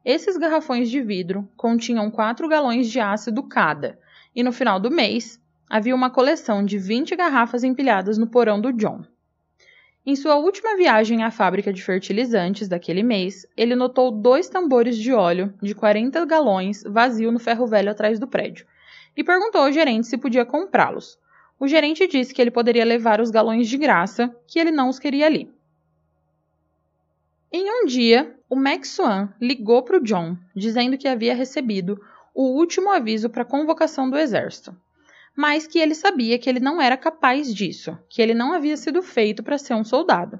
Esses 0.05 0.35
garrafões 0.37 0.89
de 0.89 1.01
vidro 1.01 1.47
continham 1.55 2.11
4 2.11 2.47
galões 2.49 2.89
de 2.89 2.99
ácido 2.99 3.41
cada, 3.43 3.97
e 4.35 4.43
no 4.43 4.51
final 4.51 4.79
do 4.79 4.91
mês 4.91 5.41
havia 5.69 5.95
uma 5.95 6.09
coleção 6.09 6.65
de 6.65 6.77
20 6.77 7.15
garrafas 7.15 7.63
empilhadas 7.63 8.17
no 8.17 8.27
porão 8.27 8.59
do 8.59 8.73
John. 8.73 9.05
Em 10.05 10.15
sua 10.15 10.35
última 10.35 10.75
viagem 10.75 11.23
à 11.23 11.31
fábrica 11.31 11.71
de 11.71 11.81
fertilizantes 11.81 12.67
daquele 12.67 13.01
mês, 13.01 13.47
ele 13.55 13.73
notou 13.73 14.11
dois 14.11 14.49
tambores 14.49 14.97
de 14.97 15.13
óleo 15.13 15.53
de 15.61 15.73
40 15.73 16.25
galões 16.25 16.83
vazio 16.83 17.31
no 17.31 17.39
ferro 17.39 17.65
velho 17.65 17.89
atrás 17.89 18.19
do 18.19 18.27
prédio 18.27 18.65
e 19.15 19.23
perguntou 19.23 19.61
ao 19.61 19.71
gerente 19.71 20.07
se 20.07 20.17
podia 20.17 20.45
comprá-los. 20.45 21.17
O 21.59 21.67
gerente 21.67 22.05
disse 22.07 22.33
que 22.33 22.41
ele 22.41 22.51
poderia 22.51 22.83
levar 22.83 23.21
os 23.21 23.31
galões 23.31 23.69
de 23.69 23.77
graça, 23.77 24.35
que 24.45 24.59
ele 24.59 24.71
não 24.71 24.89
os 24.89 24.99
queria 24.99 25.25
ali. 25.25 25.49
Em 27.51 27.69
um 27.69 27.85
dia, 27.85 28.35
o 28.53 28.55
Max 28.55 28.89
Swan 28.89 29.29
ligou 29.41 29.83
para 29.83 29.97
o 29.97 30.03
John, 30.03 30.37
dizendo 30.55 30.97
que 30.97 31.07
havia 31.07 31.35
recebido 31.35 31.99
o 32.33 32.57
último 32.57 32.89
aviso 32.89 33.29
para 33.29 33.43
convocação 33.43 34.09
do 34.09 34.17
exército 34.17 34.75
mas 35.35 35.65
que 35.65 35.79
ele 35.79 35.95
sabia 35.95 36.37
que 36.37 36.49
ele 36.49 36.59
não 36.59 36.81
era 36.81 36.95
capaz 36.95 37.53
disso, 37.53 37.97
que 38.07 38.21
ele 38.21 38.33
não 38.33 38.53
havia 38.53 38.77
sido 38.77 39.01
feito 39.01 39.41
para 39.41 39.57
ser 39.57 39.73
um 39.73 39.83
soldado. 39.83 40.39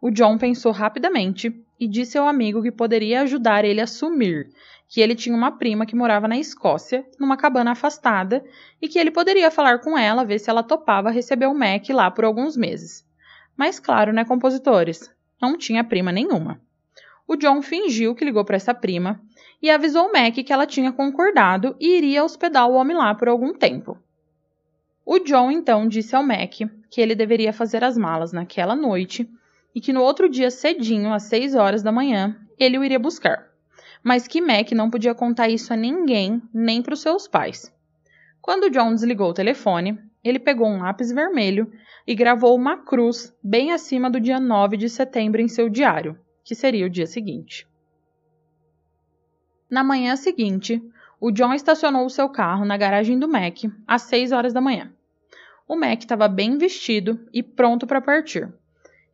O 0.00 0.10
John 0.10 0.38
pensou 0.38 0.72
rapidamente 0.72 1.54
e 1.78 1.86
disse 1.86 2.18
ao 2.18 2.26
amigo 2.26 2.62
que 2.62 2.72
poderia 2.72 3.22
ajudar 3.22 3.64
ele 3.64 3.80
a 3.80 3.86
sumir, 3.86 4.50
que 4.88 5.00
ele 5.00 5.14
tinha 5.14 5.36
uma 5.36 5.52
prima 5.52 5.86
que 5.86 5.94
morava 5.94 6.26
na 6.26 6.38
Escócia, 6.38 7.06
numa 7.18 7.36
cabana 7.36 7.72
afastada, 7.72 8.44
e 8.80 8.88
que 8.88 8.98
ele 8.98 9.10
poderia 9.10 9.50
falar 9.50 9.78
com 9.78 9.96
ela, 9.96 10.24
ver 10.24 10.38
se 10.38 10.50
ela 10.50 10.62
topava 10.62 11.10
receber 11.10 11.46
o 11.46 11.54
Mac 11.54 11.88
lá 11.90 12.10
por 12.10 12.24
alguns 12.24 12.56
meses. 12.56 13.04
Mas 13.56 13.78
claro, 13.78 14.12
né, 14.12 14.24
compositores? 14.24 15.10
Não 15.40 15.56
tinha 15.56 15.84
prima 15.84 16.10
nenhuma. 16.10 16.60
O 17.32 17.36
John 17.36 17.62
fingiu 17.62 18.14
que 18.14 18.26
ligou 18.26 18.44
para 18.44 18.56
essa 18.56 18.74
prima 18.74 19.18
e 19.62 19.70
avisou 19.70 20.06
o 20.06 20.12
Mac 20.12 20.34
que 20.34 20.52
ela 20.52 20.66
tinha 20.66 20.92
concordado 20.92 21.74
e 21.80 21.96
iria 21.96 22.22
hospedar 22.22 22.68
o 22.68 22.74
homem 22.74 22.94
lá 22.94 23.14
por 23.14 23.26
algum 23.26 23.54
tempo. 23.54 23.96
O 25.02 25.18
John 25.18 25.50
então 25.50 25.88
disse 25.88 26.14
ao 26.14 26.22
Mac 26.22 26.52
que 26.90 27.00
ele 27.00 27.14
deveria 27.14 27.50
fazer 27.50 27.82
as 27.82 27.96
malas 27.96 28.34
naquela 28.34 28.76
noite 28.76 29.26
e 29.74 29.80
que 29.80 29.94
no 29.94 30.02
outro 30.02 30.28
dia 30.28 30.50
cedinho, 30.50 31.10
às 31.10 31.22
6 31.22 31.54
horas 31.54 31.82
da 31.82 31.90
manhã, 31.90 32.36
ele 32.58 32.76
o 32.76 32.84
iria 32.84 32.98
buscar. 32.98 33.48
Mas 34.04 34.28
que 34.28 34.42
Mac 34.42 34.70
não 34.72 34.90
podia 34.90 35.14
contar 35.14 35.48
isso 35.48 35.72
a 35.72 35.76
ninguém, 35.76 36.42
nem 36.52 36.82
para 36.82 36.92
os 36.92 37.00
seus 37.00 37.26
pais. 37.26 37.74
Quando 38.42 38.68
John 38.68 38.92
desligou 38.92 39.30
o 39.30 39.34
telefone, 39.34 39.98
ele 40.22 40.38
pegou 40.38 40.68
um 40.68 40.82
lápis 40.82 41.10
vermelho 41.10 41.72
e 42.06 42.14
gravou 42.14 42.54
uma 42.54 42.84
cruz 42.84 43.34
bem 43.42 43.72
acima 43.72 44.10
do 44.10 44.20
dia 44.20 44.38
9 44.38 44.76
de 44.76 44.90
setembro 44.90 45.40
em 45.40 45.48
seu 45.48 45.70
diário, 45.70 46.14
que 46.44 46.54
seria 46.54 46.86
o 46.86 46.90
dia 46.90 47.06
seguinte. 47.06 47.66
Na 49.70 49.82
manhã 49.82 50.16
seguinte, 50.16 50.82
o 51.20 51.30
John 51.30 51.54
estacionou 51.54 52.04
o 52.04 52.10
seu 52.10 52.28
carro 52.28 52.64
na 52.64 52.76
garagem 52.76 53.18
do 53.18 53.28
Mac 53.28 53.64
às 53.86 54.02
6 54.02 54.32
horas 54.32 54.52
da 54.52 54.60
manhã. 54.60 54.92
O 55.66 55.76
Mac 55.76 56.00
estava 56.00 56.28
bem 56.28 56.58
vestido 56.58 57.18
e 57.32 57.42
pronto 57.42 57.86
para 57.86 58.00
partir. 58.00 58.52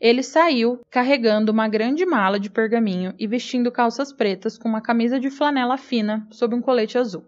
Ele 0.00 0.22
saiu 0.22 0.80
carregando 0.90 1.52
uma 1.52 1.68
grande 1.68 2.06
mala 2.06 2.38
de 2.40 2.48
pergaminho 2.48 3.14
e 3.18 3.26
vestindo 3.26 3.70
calças 3.70 4.12
pretas 4.12 4.56
com 4.56 4.68
uma 4.68 4.80
camisa 4.80 5.20
de 5.20 5.28
flanela 5.28 5.76
fina 5.76 6.26
sob 6.30 6.54
um 6.54 6.62
colete 6.62 6.96
azul. 6.96 7.24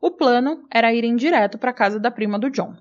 O 0.00 0.10
plano 0.10 0.66
era 0.70 0.92
irem 0.92 1.16
direto 1.16 1.58
para 1.58 1.70
a 1.70 1.74
casa 1.74 2.00
da 2.00 2.10
prima 2.10 2.38
do 2.38 2.50
John. 2.50 2.74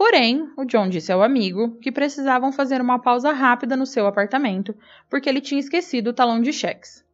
Porém, 0.00 0.50
o 0.56 0.64
John 0.64 0.88
disse 0.88 1.12
ao 1.12 1.22
amigo 1.22 1.76
que 1.78 1.92
precisavam 1.92 2.50
fazer 2.50 2.80
uma 2.80 2.98
pausa 2.98 3.32
rápida 3.32 3.76
no 3.76 3.84
seu 3.84 4.06
apartamento, 4.06 4.74
porque 5.10 5.28
ele 5.28 5.42
tinha 5.42 5.60
esquecido 5.60 6.08
o 6.08 6.12
talão 6.14 6.40
de 6.40 6.54
cheques. 6.54 7.04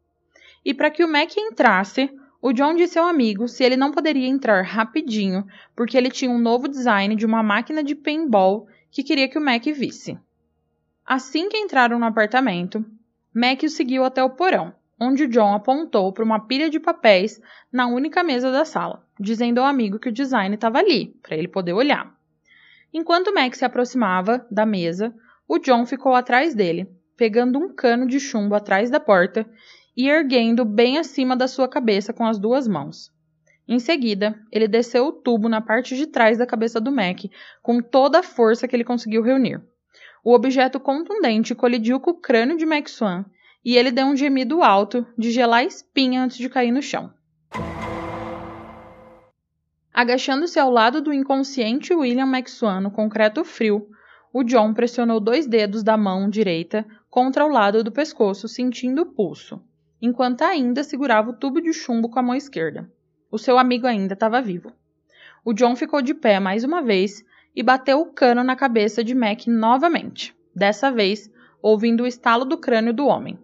E 0.64 0.72
para 0.72 0.88
que 0.88 1.02
o 1.02 1.08
Mac 1.08 1.36
entrasse, 1.36 2.08
o 2.40 2.52
John 2.52 2.76
disse 2.76 2.96
ao 2.96 3.08
amigo 3.08 3.48
se 3.48 3.64
ele 3.64 3.76
não 3.76 3.90
poderia 3.90 4.28
entrar 4.28 4.62
rapidinho, 4.62 5.44
porque 5.74 5.96
ele 5.96 6.10
tinha 6.10 6.30
um 6.30 6.38
novo 6.38 6.68
design 6.68 7.16
de 7.16 7.26
uma 7.26 7.42
máquina 7.42 7.82
de 7.82 7.96
paintball 7.96 8.68
que 8.88 9.02
queria 9.02 9.26
que 9.26 9.36
o 9.36 9.44
Mac 9.44 9.64
visse. 9.64 10.16
Assim 11.04 11.48
que 11.48 11.58
entraram 11.58 11.98
no 11.98 12.06
apartamento, 12.06 12.86
Mac 13.34 13.64
o 13.64 13.68
seguiu 13.68 14.04
até 14.04 14.22
o 14.22 14.30
porão, 14.30 14.72
onde 15.00 15.26
John 15.26 15.54
apontou 15.54 16.12
para 16.12 16.24
uma 16.24 16.38
pilha 16.38 16.70
de 16.70 16.78
papéis 16.78 17.40
na 17.72 17.88
única 17.88 18.22
mesa 18.22 18.52
da 18.52 18.64
sala, 18.64 19.04
dizendo 19.18 19.58
ao 19.58 19.66
amigo 19.66 19.98
que 19.98 20.08
o 20.08 20.12
design 20.12 20.54
estava 20.54 20.78
ali, 20.78 21.16
para 21.20 21.36
ele 21.36 21.48
poder 21.48 21.72
olhar. 21.72 22.15
Enquanto 22.92 23.34
Mac 23.34 23.54
se 23.54 23.64
aproximava 23.64 24.46
da 24.50 24.64
mesa, 24.64 25.14
o 25.48 25.58
John 25.58 25.84
ficou 25.86 26.14
atrás 26.14 26.54
dele, 26.54 26.88
pegando 27.16 27.58
um 27.58 27.74
cano 27.74 28.06
de 28.06 28.18
chumbo 28.18 28.54
atrás 28.54 28.90
da 28.90 29.00
porta 29.00 29.48
e 29.96 30.08
erguendo 30.08 30.64
bem 30.64 30.98
acima 30.98 31.36
da 31.36 31.48
sua 31.48 31.68
cabeça 31.68 32.12
com 32.12 32.26
as 32.26 32.38
duas 32.38 32.68
mãos. 32.68 33.10
Em 33.68 33.78
seguida, 33.78 34.38
ele 34.52 34.68
desceu 34.68 35.06
o 35.06 35.12
tubo 35.12 35.48
na 35.48 35.60
parte 35.60 35.96
de 35.96 36.06
trás 36.06 36.38
da 36.38 36.46
cabeça 36.46 36.80
do 36.80 36.92
Mac 36.92 37.24
com 37.62 37.80
toda 37.80 38.20
a 38.20 38.22
força 38.22 38.68
que 38.68 38.76
ele 38.76 38.84
conseguiu 38.84 39.22
reunir. 39.22 39.60
O 40.22 40.32
objeto 40.32 40.78
contundente 40.78 41.54
colidiu 41.54 41.98
com 41.98 42.10
o 42.10 42.20
crânio 42.20 42.56
de 42.56 42.66
Max 42.66 42.92
Swan 42.92 43.24
e 43.64 43.76
ele 43.76 43.90
deu 43.90 44.06
um 44.06 44.16
gemido 44.16 44.62
alto 44.62 45.06
de 45.18 45.30
gelar 45.30 45.64
espinha 45.64 46.22
antes 46.22 46.36
de 46.36 46.48
cair 46.48 46.70
no 46.70 46.82
chão. 46.82 47.12
Agachando-se 49.96 50.58
ao 50.58 50.70
lado 50.70 51.00
do 51.00 51.10
inconsciente 51.10 51.94
William 51.94 52.26
Maxwell 52.26 52.82
no 52.82 52.90
concreto 52.90 53.42
frio, 53.42 53.88
o 54.30 54.44
John 54.44 54.74
pressionou 54.74 55.18
dois 55.18 55.46
dedos 55.46 55.82
da 55.82 55.96
mão 55.96 56.28
direita 56.28 56.84
contra 57.08 57.46
o 57.46 57.48
lado 57.48 57.82
do 57.82 57.90
pescoço, 57.90 58.46
sentindo 58.46 59.00
o 59.00 59.06
pulso, 59.06 59.58
enquanto 60.02 60.42
ainda 60.42 60.84
segurava 60.84 61.30
o 61.30 61.32
tubo 61.32 61.62
de 61.62 61.72
chumbo 61.72 62.10
com 62.10 62.18
a 62.18 62.22
mão 62.22 62.34
esquerda. 62.34 62.86
O 63.32 63.38
seu 63.38 63.58
amigo 63.58 63.86
ainda 63.86 64.12
estava 64.12 64.42
vivo. 64.42 64.70
O 65.42 65.54
John 65.54 65.74
ficou 65.74 66.02
de 66.02 66.12
pé 66.12 66.38
mais 66.38 66.62
uma 66.62 66.82
vez 66.82 67.24
e 67.54 67.62
bateu 67.62 67.98
o 67.98 68.12
cano 68.12 68.44
na 68.44 68.54
cabeça 68.54 69.02
de 69.02 69.14
Mac 69.14 69.46
novamente, 69.46 70.36
dessa 70.54 70.90
vez 70.90 71.30
ouvindo 71.62 72.02
o 72.02 72.06
estalo 72.06 72.44
do 72.44 72.58
crânio 72.58 72.92
do 72.92 73.06
homem. 73.06 73.38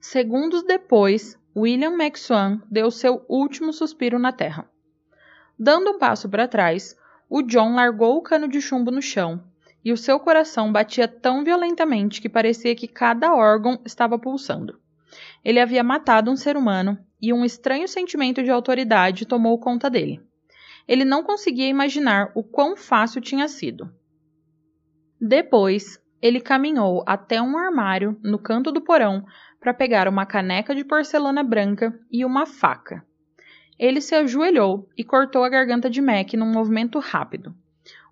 Segundos 0.00 0.62
depois, 0.62 1.36
William 1.56 2.00
McSwan 2.00 2.62
deu 2.70 2.92
seu 2.92 3.26
último 3.28 3.72
suspiro 3.72 4.20
na 4.20 4.30
terra. 4.30 4.70
Dando 5.62 5.90
um 5.90 5.98
passo 5.98 6.26
para 6.26 6.48
trás, 6.48 6.96
o 7.28 7.42
John 7.42 7.74
largou 7.74 8.16
o 8.16 8.22
cano 8.22 8.48
de 8.48 8.62
chumbo 8.62 8.90
no 8.90 9.02
chão 9.02 9.44
e 9.84 9.92
o 9.92 9.96
seu 9.96 10.18
coração 10.18 10.72
batia 10.72 11.06
tão 11.06 11.44
violentamente 11.44 12.22
que 12.22 12.30
parecia 12.30 12.74
que 12.74 12.88
cada 12.88 13.34
órgão 13.34 13.78
estava 13.84 14.18
pulsando. 14.18 14.80
Ele 15.44 15.60
havia 15.60 15.84
matado 15.84 16.30
um 16.30 16.36
ser 16.36 16.56
humano 16.56 16.98
e 17.20 17.30
um 17.30 17.44
estranho 17.44 17.86
sentimento 17.86 18.42
de 18.42 18.50
autoridade 18.50 19.26
tomou 19.26 19.58
conta 19.58 19.90
dele. 19.90 20.22
Ele 20.88 21.04
não 21.04 21.22
conseguia 21.22 21.68
imaginar 21.68 22.32
o 22.34 22.42
quão 22.42 22.74
fácil 22.74 23.20
tinha 23.20 23.46
sido. 23.46 23.92
Depois, 25.20 26.02
ele 26.22 26.40
caminhou 26.40 27.04
até 27.06 27.40
um 27.42 27.58
armário 27.58 28.18
no 28.22 28.38
canto 28.38 28.72
do 28.72 28.80
porão 28.80 29.26
para 29.60 29.74
pegar 29.74 30.08
uma 30.08 30.24
caneca 30.24 30.74
de 30.74 30.84
porcelana 30.84 31.42
branca 31.44 31.94
e 32.10 32.24
uma 32.24 32.46
faca. 32.46 33.04
Ele 33.80 34.02
se 34.02 34.14
ajoelhou 34.14 34.86
e 34.94 35.02
cortou 35.02 35.42
a 35.42 35.48
garganta 35.48 35.88
de 35.88 36.02
Mac 36.02 36.34
num 36.34 36.52
movimento 36.52 36.98
rápido. 36.98 37.54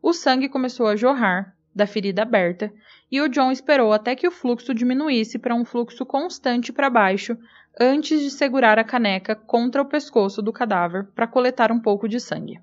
O 0.03 0.15
sangue 0.15 0.49
começou 0.49 0.87
a 0.87 0.97
jorrar 0.97 1.55
da 1.75 1.87
ferida 1.87 2.23
aberta 2.23 2.73
e 3.13 3.21
o 3.21 3.29
John 3.29 3.53
esperou 3.53 3.93
até 3.93 4.17
que 4.17 4.27
o 4.27 4.31
fluxo 4.31 4.73
diminuísse 4.73 5.39
para 5.39 5.55
um 5.55 5.67
fluxo 5.67 6.07
constante 6.07 6.73
para 6.73 6.89
baixo 6.89 7.37
antes 7.79 8.23
de 8.23 8.31
segurar 8.31 8.79
a 8.79 8.85
caneca 8.85 9.35
contra 9.35 9.83
o 9.83 9.85
pescoço 9.85 10.41
do 10.41 10.55
cadáver 10.55 11.05
para 11.15 11.27
coletar 11.27 11.71
um 11.71 11.79
pouco 11.79 12.09
de 12.09 12.19
sangue. 12.19 12.59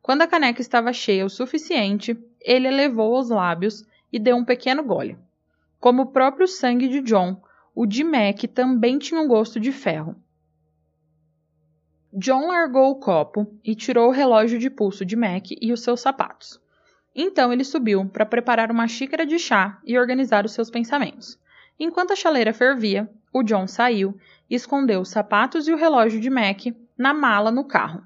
Quando 0.00 0.22
a 0.22 0.28
caneca 0.28 0.60
estava 0.60 0.92
cheia 0.92 1.26
o 1.26 1.28
suficiente, 1.28 2.16
ele 2.40 2.68
elevou 2.68 3.18
os 3.18 3.28
lábios 3.28 3.84
e 4.12 4.20
deu 4.20 4.36
um 4.36 4.44
pequeno 4.44 4.84
gole. 4.84 5.18
Como 5.80 6.02
o 6.02 6.12
próprio 6.12 6.46
sangue 6.46 6.86
de 6.86 7.00
John, 7.00 7.42
o 7.74 7.84
de 7.84 8.04
Mac 8.04 8.44
também 8.54 9.00
tinha 9.00 9.20
um 9.20 9.26
gosto 9.26 9.58
de 9.58 9.72
ferro. 9.72 10.14
John 12.16 12.46
largou 12.46 12.92
o 12.92 12.94
copo 12.94 13.44
e 13.64 13.74
tirou 13.74 14.06
o 14.06 14.12
relógio 14.12 14.56
de 14.56 14.70
pulso 14.70 15.04
de 15.04 15.16
Mac 15.16 15.46
e 15.60 15.72
os 15.72 15.82
seus 15.82 16.00
sapatos. 16.00 16.60
Então 17.12 17.52
ele 17.52 17.64
subiu 17.64 18.06
para 18.06 18.24
preparar 18.24 18.70
uma 18.70 18.86
xícara 18.86 19.26
de 19.26 19.36
chá 19.36 19.80
e 19.84 19.98
organizar 19.98 20.44
os 20.44 20.52
seus 20.52 20.70
pensamentos. 20.70 21.36
Enquanto 21.76 22.12
a 22.12 22.16
chaleira 22.16 22.52
fervia, 22.52 23.10
o 23.32 23.42
John 23.42 23.66
saiu 23.66 24.16
e 24.48 24.54
escondeu 24.54 25.00
os 25.00 25.08
sapatos 25.08 25.66
e 25.66 25.72
o 25.72 25.76
relógio 25.76 26.20
de 26.20 26.30
Mac 26.30 26.66
na 26.96 27.12
mala 27.12 27.50
no 27.50 27.64
carro. 27.64 28.04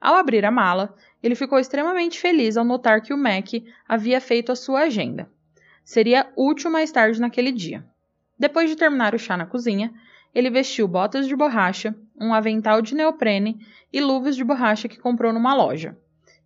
Ao 0.00 0.14
abrir 0.14 0.46
a 0.46 0.50
mala, 0.50 0.94
ele 1.22 1.34
ficou 1.34 1.58
extremamente 1.58 2.18
feliz 2.18 2.56
ao 2.56 2.64
notar 2.64 3.02
que 3.02 3.12
o 3.12 3.18
Mac 3.18 3.48
havia 3.86 4.18
feito 4.18 4.50
a 4.50 4.56
sua 4.56 4.84
agenda. 4.84 5.30
Seria 5.84 6.26
útil 6.36 6.70
mais 6.70 6.90
tarde 6.90 7.20
naquele 7.20 7.52
dia. 7.52 7.84
Depois 8.38 8.70
de 8.70 8.76
terminar 8.76 9.14
o 9.14 9.18
chá 9.18 9.36
na 9.36 9.44
cozinha, 9.44 9.92
ele 10.34 10.48
vestiu 10.48 10.88
botas 10.88 11.28
de 11.28 11.36
borracha, 11.36 11.94
um 12.22 12.32
avental 12.32 12.80
de 12.80 12.94
neoprene 12.94 13.58
e 13.92 14.00
luvas 14.00 14.36
de 14.36 14.44
borracha 14.44 14.88
que 14.88 15.00
comprou 15.00 15.32
numa 15.32 15.54
loja. 15.54 15.96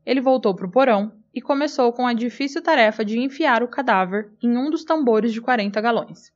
Ele 0.04 0.20
voltou 0.20 0.54
para 0.54 0.66
o 0.66 0.70
porão 0.70 1.12
e 1.34 1.40
começou 1.40 1.92
com 1.92 2.06
a 2.06 2.14
difícil 2.14 2.62
tarefa 2.62 3.04
de 3.04 3.18
enfiar 3.18 3.62
o 3.62 3.68
cadáver 3.68 4.30
em 4.42 4.56
um 4.56 4.70
dos 4.70 4.84
tambores 4.84 5.32
de 5.32 5.40
40 5.40 5.80
galões. 5.80 6.32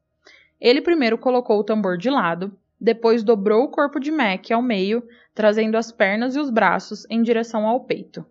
Ele 0.60 0.82
primeiro 0.82 1.16
colocou 1.16 1.58
o 1.58 1.64
tambor 1.64 1.96
de 1.96 2.10
lado, 2.10 2.52
depois 2.78 3.22
dobrou 3.22 3.64
o 3.64 3.68
corpo 3.68 3.98
de 3.98 4.10
Mac 4.10 4.50
ao 4.50 4.60
meio, 4.60 5.02
trazendo 5.34 5.76
as 5.76 5.90
pernas 5.90 6.36
e 6.36 6.38
os 6.38 6.50
braços 6.50 7.06
em 7.08 7.22
direção 7.22 7.66
ao 7.66 7.80
peito. 7.80 8.26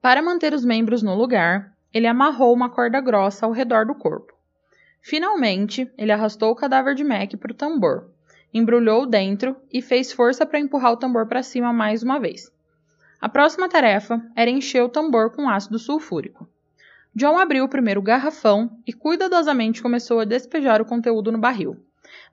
Para 0.00 0.22
manter 0.22 0.52
os 0.52 0.64
membros 0.64 1.02
no 1.02 1.14
lugar, 1.14 1.72
ele 1.92 2.06
amarrou 2.06 2.52
uma 2.52 2.68
corda 2.68 3.00
grossa 3.00 3.46
ao 3.46 3.52
redor 3.52 3.86
do 3.86 3.94
corpo. 3.94 4.34
Finalmente, 5.00 5.90
ele 5.96 6.10
arrastou 6.10 6.50
o 6.50 6.56
cadáver 6.56 6.94
de 6.94 7.04
Mac 7.04 7.36
para 7.36 7.52
o 7.52 7.54
tambor, 7.54 8.10
embrulhou 8.54 9.04
dentro 9.04 9.56
e 9.70 9.82
fez 9.82 10.12
força 10.12 10.46
para 10.46 10.60
empurrar 10.60 10.92
o 10.92 10.96
tambor 10.96 11.26
para 11.26 11.42
cima 11.42 11.72
mais 11.72 12.02
uma 12.02 12.18
vez. 12.18 12.50
A 13.20 13.28
próxima 13.28 13.68
tarefa 13.68 14.24
era 14.36 14.50
encher 14.50 14.82
o 14.82 14.88
tambor 14.88 15.30
com 15.30 15.48
ácido 15.48 15.78
sulfúrico. 15.78 16.48
John 17.14 17.38
abriu 17.38 17.64
o 17.64 17.68
primeiro 17.68 18.00
garrafão 18.00 18.78
e 18.86 18.92
cuidadosamente 18.92 19.82
começou 19.82 20.20
a 20.20 20.24
despejar 20.24 20.80
o 20.80 20.86
conteúdo 20.86 21.30
no 21.30 21.38
barril 21.38 21.84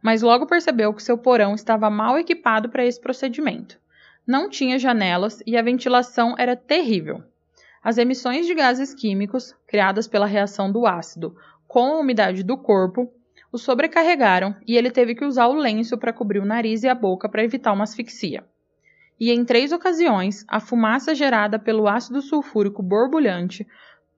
mas 0.01 0.21
logo 0.21 0.45
percebeu 0.45 0.93
que 0.93 1.03
seu 1.03 1.17
porão 1.17 1.53
estava 1.53 1.89
mal 1.89 2.17
equipado 2.17 2.69
para 2.69 2.85
esse 2.85 2.99
procedimento. 2.99 3.79
Não 4.25 4.49
tinha 4.49 4.79
janelas 4.79 5.41
e 5.45 5.57
a 5.57 5.61
ventilação 5.61 6.35
era 6.37 6.55
terrível. 6.55 7.23
As 7.83 7.97
emissões 7.97 8.45
de 8.45 8.53
gases 8.53 8.93
químicos, 8.93 9.55
criadas 9.67 10.07
pela 10.07 10.25
reação 10.25 10.71
do 10.71 10.85
ácido 10.85 11.35
com 11.67 11.93
a 11.93 11.99
umidade 11.99 12.43
do 12.43 12.57
corpo, 12.57 13.11
o 13.51 13.57
sobrecarregaram 13.57 14.55
e 14.65 14.77
ele 14.77 14.89
teve 14.89 15.13
que 15.13 15.25
usar 15.25 15.47
o 15.47 15.55
lenço 15.55 15.97
para 15.97 16.13
cobrir 16.13 16.39
o 16.39 16.45
nariz 16.45 16.83
e 16.83 16.87
a 16.87 16.95
boca 16.95 17.27
para 17.27 17.43
evitar 17.43 17.73
uma 17.73 17.83
asfixia. 17.83 18.45
E 19.19 19.31
em 19.31 19.43
três 19.43 19.71
ocasiões, 19.71 20.45
a 20.47 20.59
fumaça 20.59 21.13
gerada 21.13 21.59
pelo 21.59 21.87
ácido 21.87 22.21
sulfúrico 22.21 22.81
borbulhante 22.81 23.67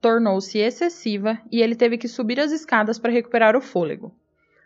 tornou-se 0.00 0.58
excessiva 0.58 1.38
e 1.50 1.60
ele 1.60 1.74
teve 1.74 1.98
que 1.98 2.08
subir 2.08 2.38
as 2.38 2.52
escadas 2.52 2.98
para 2.98 3.12
recuperar 3.12 3.56
o 3.56 3.60
fôlego. 3.60 4.14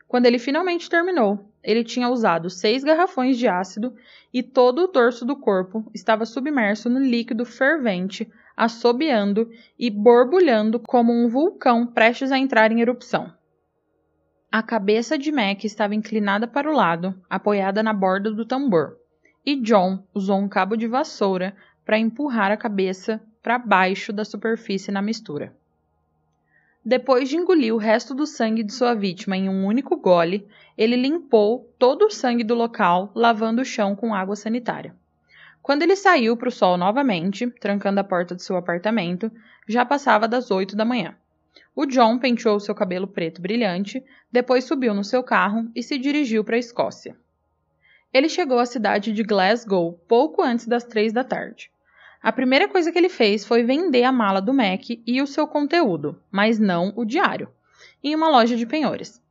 Quando 0.07 0.26
ele 0.26 0.38
finalmente 0.38 0.88
terminou, 0.88 1.44
ele 1.62 1.85
tinha 1.85 2.09
usado 2.09 2.48
seis 2.48 2.83
garrafões 2.83 3.37
de 3.37 3.46
ácido 3.46 3.94
e 4.33 4.42
todo 4.42 4.85
o 4.85 4.87
dorso 4.87 5.24
do 5.24 5.37
corpo 5.37 5.90
estava 5.94 6.24
submerso 6.24 6.88
no 6.88 6.98
líquido 6.98 7.44
fervente, 7.44 8.31
assobiando 8.57 9.50
e 9.78 9.90
borbulhando 9.90 10.81
como 10.81 11.12
um 11.12 11.28
vulcão 11.28 11.87
prestes 11.87 12.33
a 12.33 12.38
entrar 12.38 12.72
em 12.72 12.81
erupção. 12.81 13.38
A 14.50 14.62
cabeça 14.62 15.18
de 15.18 15.30
Mac 15.30 15.64
estava 15.64 15.94
inclinada 15.94 16.46
para 16.46 16.70
o 16.70 16.74
lado, 16.74 17.14
apoiada 17.28 17.82
na 17.82 17.92
borda 17.92 18.32
do 18.32 18.46
tambor, 18.46 18.96
e 19.44 19.56
John 19.56 20.02
usou 20.14 20.38
um 20.38 20.48
cabo 20.48 20.74
de 20.74 20.87
vassoura 20.87 21.54
para 21.84 21.98
empurrar 21.98 22.50
a 22.50 22.56
cabeça 22.56 23.20
para 23.42 23.58
baixo 23.58 24.11
da 24.11 24.24
superfície 24.24 24.90
na 24.90 25.02
mistura. 25.02 25.54
Depois 26.82 27.28
de 27.28 27.37
engolir 27.37 27.74
o 27.74 27.78
resto 27.78 28.14
do 28.14 28.24
sangue 28.24 28.62
de 28.62 28.72
sua 28.72 28.94
vítima 28.94 29.37
em 29.37 29.50
um 29.50 29.66
único 29.66 29.98
gole, 29.98 30.48
ele 30.78 30.96
limpou 30.96 31.70
todo 31.78 32.06
o 32.06 32.11
sangue 32.11 32.42
do 32.42 32.54
local, 32.54 33.12
lavando 33.14 33.61
o 33.61 33.66
chão 33.66 33.94
com 33.94 34.14
água 34.14 34.34
sanitária. 34.34 34.96
Quando 35.61 35.82
ele 35.82 35.94
saiu 35.94 36.34
para 36.38 36.48
o 36.48 36.52
sol 36.52 36.78
novamente, 36.78 37.50
trancando 37.61 38.00
a 38.00 38.04
porta 38.04 38.34
de 38.34 38.42
seu 38.42 38.56
apartamento, 38.56 39.30
já 39.68 39.84
passava 39.84 40.26
das 40.26 40.50
oito 40.50 40.74
da 40.74 40.87
manhã. 40.87 41.14
O 41.75 41.87
John 41.87 42.18
penteou 42.18 42.59
seu 42.59 42.75
cabelo 42.75 43.07
preto 43.07 43.40
brilhante, 43.40 44.05
depois 44.31 44.64
subiu 44.64 44.92
no 44.92 45.05
seu 45.05 45.23
carro 45.23 45.71
e 45.75 45.83
se 45.83 45.97
dirigiu 45.99 46.42
para 46.42 46.57
a 46.57 46.59
Escócia. 46.59 47.16
Ele 48.12 48.29
chegou 48.29 48.59
à 48.59 48.66
cidade 48.66 49.12
de 49.12 49.23
Glasgow 49.23 49.92
pouco 50.09 50.42
antes 50.42 50.66
das 50.66 50.85
três 50.85 51.12
da 51.12 51.23
tarde. 51.23 51.71
A 52.23 52.33
primeira 52.33 52.66
coisa 52.66 52.90
que 52.90 52.99
ele 52.99 53.09
fez 53.09 53.44
foi 53.44 53.62
vender 53.62 54.03
a 54.03 54.11
mala 54.11 54.40
do 54.40 54.53
Mac 54.53 54.83
e 55.07 55.23
o 55.23 55.27
seu 55.27 55.47
conteúdo, 55.47 56.21
mas 56.31 56.59
não 56.59 56.92
o 56.97 57.05
diário, 57.05 57.49
em 58.03 58.14
uma 58.14 58.29
loja 58.29 58.57
de 58.57 58.66
penhores. 58.66 59.23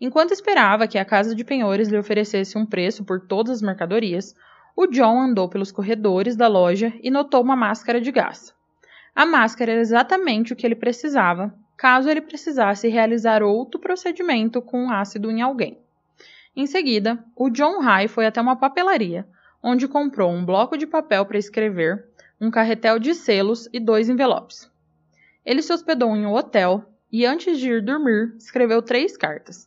Enquanto 0.00 0.32
esperava 0.32 0.88
que 0.88 0.96
a 0.96 1.04
casa 1.04 1.34
de 1.34 1.44
penhores 1.44 1.88
lhe 1.88 1.98
oferecesse 1.98 2.56
um 2.56 2.64
preço 2.64 3.04
por 3.04 3.20
todas 3.20 3.56
as 3.56 3.62
mercadorias, 3.62 4.34
o 4.74 4.86
John 4.86 5.20
andou 5.20 5.48
pelos 5.48 5.70
corredores 5.70 6.36
da 6.36 6.48
loja 6.48 6.92
e 7.02 7.10
notou 7.10 7.42
uma 7.42 7.54
máscara 7.54 8.00
de 8.00 8.10
gás. 8.10 8.54
A 9.14 9.26
máscara 9.26 9.72
era 9.72 9.80
exatamente 9.80 10.52
o 10.52 10.56
que 10.56 10.66
ele 10.66 10.74
precisava, 10.74 11.54
caso 11.80 12.10
ele 12.10 12.20
precisasse 12.20 12.88
realizar 12.88 13.42
outro 13.42 13.80
procedimento 13.80 14.60
com 14.60 14.90
ácido 14.90 15.30
em 15.30 15.40
alguém. 15.40 15.78
Em 16.54 16.66
seguida, 16.66 17.24
o 17.34 17.48
John 17.48 17.80
High 17.80 18.06
foi 18.06 18.26
até 18.26 18.38
uma 18.38 18.54
papelaria, 18.54 19.26
onde 19.62 19.88
comprou 19.88 20.30
um 20.30 20.44
bloco 20.44 20.76
de 20.76 20.86
papel 20.86 21.24
para 21.24 21.38
escrever, 21.38 22.04
um 22.38 22.50
carretel 22.50 22.98
de 22.98 23.14
selos 23.14 23.66
e 23.72 23.80
dois 23.80 24.10
envelopes. 24.10 24.70
Ele 25.42 25.62
se 25.62 25.72
hospedou 25.72 26.14
em 26.14 26.26
um 26.26 26.34
hotel 26.34 26.84
e, 27.10 27.24
antes 27.24 27.58
de 27.58 27.70
ir 27.70 27.82
dormir, 27.82 28.34
escreveu 28.36 28.82
três 28.82 29.16
cartas. 29.16 29.66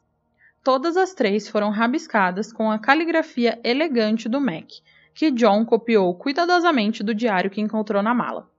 Todas 0.64 0.96
as 0.96 1.16
três 1.16 1.48
foram 1.48 1.72
rabiscadas 1.72 2.54
com 2.54 2.70
a 2.70 2.78
caligrafia 2.78 3.60
elegante 3.64 4.30
do 4.30 4.40
Mac, 4.40 4.70
que 5.16 5.32
John 5.32 5.66
copiou 5.66 6.14
cuidadosamente 6.14 7.02
do 7.02 7.16
diário 7.16 7.50
que 7.50 7.60
encontrou 7.60 8.04
na 8.04 8.14
mala. 8.14 8.53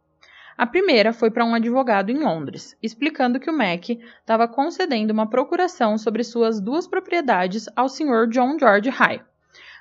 A 0.56 0.66
primeira 0.66 1.12
foi 1.12 1.32
para 1.32 1.44
um 1.44 1.52
advogado 1.52 2.10
em 2.10 2.18
Londres, 2.22 2.76
explicando 2.80 3.40
que 3.40 3.50
o 3.50 3.56
Mac 3.56 3.90
estava 3.90 4.46
concedendo 4.46 5.12
uma 5.12 5.28
procuração 5.28 5.98
sobre 5.98 6.22
suas 6.22 6.60
duas 6.60 6.86
propriedades 6.86 7.68
ao 7.74 7.88
Sr. 7.88 8.28
John 8.28 8.56
George 8.56 8.88
High. 8.88 9.20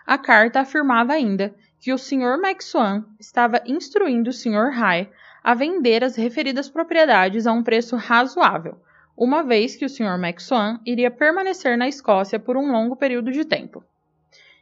A 0.05 0.17
carta 0.17 0.61
afirmava 0.61 1.13
ainda 1.13 1.53
que 1.79 1.93
o 1.93 1.97
Sr. 1.97 2.39
Maxwan 2.41 3.05
estava 3.19 3.61
instruindo 3.67 4.31
o 4.31 4.33
Sr. 4.33 4.71
High 4.71 5.11
a 5.43 5.53
vender 5.53 6.03
as 6.03 6.15
referidas 6.15 6.69
propriedades 6.69 7.45
a 7.45 7.53
um 7.53 7.61
preço 7.61 7.95
razoável, 7.95 8.81
uma 9.15 9.43
vez 9.43 9.75
que 9.75 9.85
o 9.85 9.89
Sr. 9.89 10.17
Maxwan 10.17 10.79
iria 10.85 11.11
permanecer 11.11 11.77
na 11.77 11.87
Escócia 11.87 12.39
por 12.39 12.57
um 12.57 12.71
longo 12.71 12.95
período 12.95 13.31
de 13.31 13.45
tempo. 13.45 13.83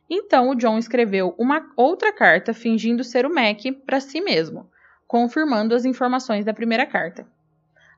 Então 0.09 0.49
o 0.49 0.55
John 0.55 0.77
escreveu 0.77 1.33
uma 1.37 1.71
outra 1.77 2.11
carta 2.11 2.53
fingindo 2.53 3.01
ser 3.01 3.25
o 3.25 3.33
Mac 3.33 3.61
para 3.85 4.01
si 4.01 4.19
mesmo, 4.19 4.69
confirmando 5.11 5.75
as 5.75 5.83
informações 5.83 6.45
da 6.45 6.53
primeira 6.53 6.85
carta. 6.85 7.27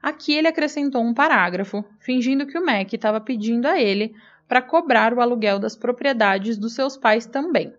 Aqui 0.02 0.34
ele 0.34 0.47
acrescentou 0.47 0.99
um 0.99 1.13
parágrafo, 1.13 1.86
fingindo 1.99 2.47
que 2.47 2.58
o 2.58 2.65
Mac 2.65 2.91
estava 2.91 3.21
pedindo 3.21 3.67
a 3.67 3.80
ele 3.80 4.15
para 4.47 4.63
cobrar 4.63 5.13
o 5.13 5.21
aluguel 5.21 5.60
das 5.60 5.76
propriedades 5.76 6.58
dos 6.58 6.73
seus 6.73 6.97
pais 6.97 7.28
também. 7.28 7.71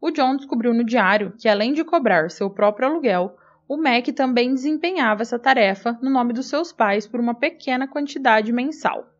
O 0.00 0.12
John 0.12 0.36
descobriu 0.36 0.72
no 0.72 0.84
diário 0.84 1.34
que, 1.36 1.48
além 1.48 1.72
de 1.72 1.82
cobrar 1.82 2.30
seu 2.30 2.48
próprio 2.48 2.86
aluguel, 2.86 3.36
o 3.66 3.76
Mac 3.76 4.06
também 4.14 4.54
desempenhava 4.54 5.22
essa 5.22 5.40
tarefa 5.40 5.98
no 6.00 6.08
nome 6.08 6.32
dos 6.32 6.46
seus 6.46 6.72
pais 6.72 7.04
por 7.04 7.18
uma 7.18 7.34
pequena 7.34 7.88
quantidade 7.88 8.52
mensal. 8.52 9.12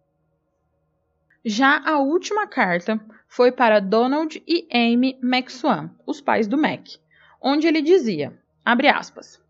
Já 1.44 1.82
a 1.84 1.98
última 1.98 2.46
carta 2.46 3.00
foi 3.26 3.50
para 3.50 3.80
Donald 3.80 4.40
e 4.46 4.68
Amy 4.72 5.18
Maxwan, 5.20 5.90
os 6.06 6.20
pais 6.20 6.46
do 6.46 6.56
Mac, 6.56 6.86
onde 7.42 7.66
ele 7.66 7.82
dizia, 7.82 8.38
abre 8.64 8.86
aspas, 8.86 9.42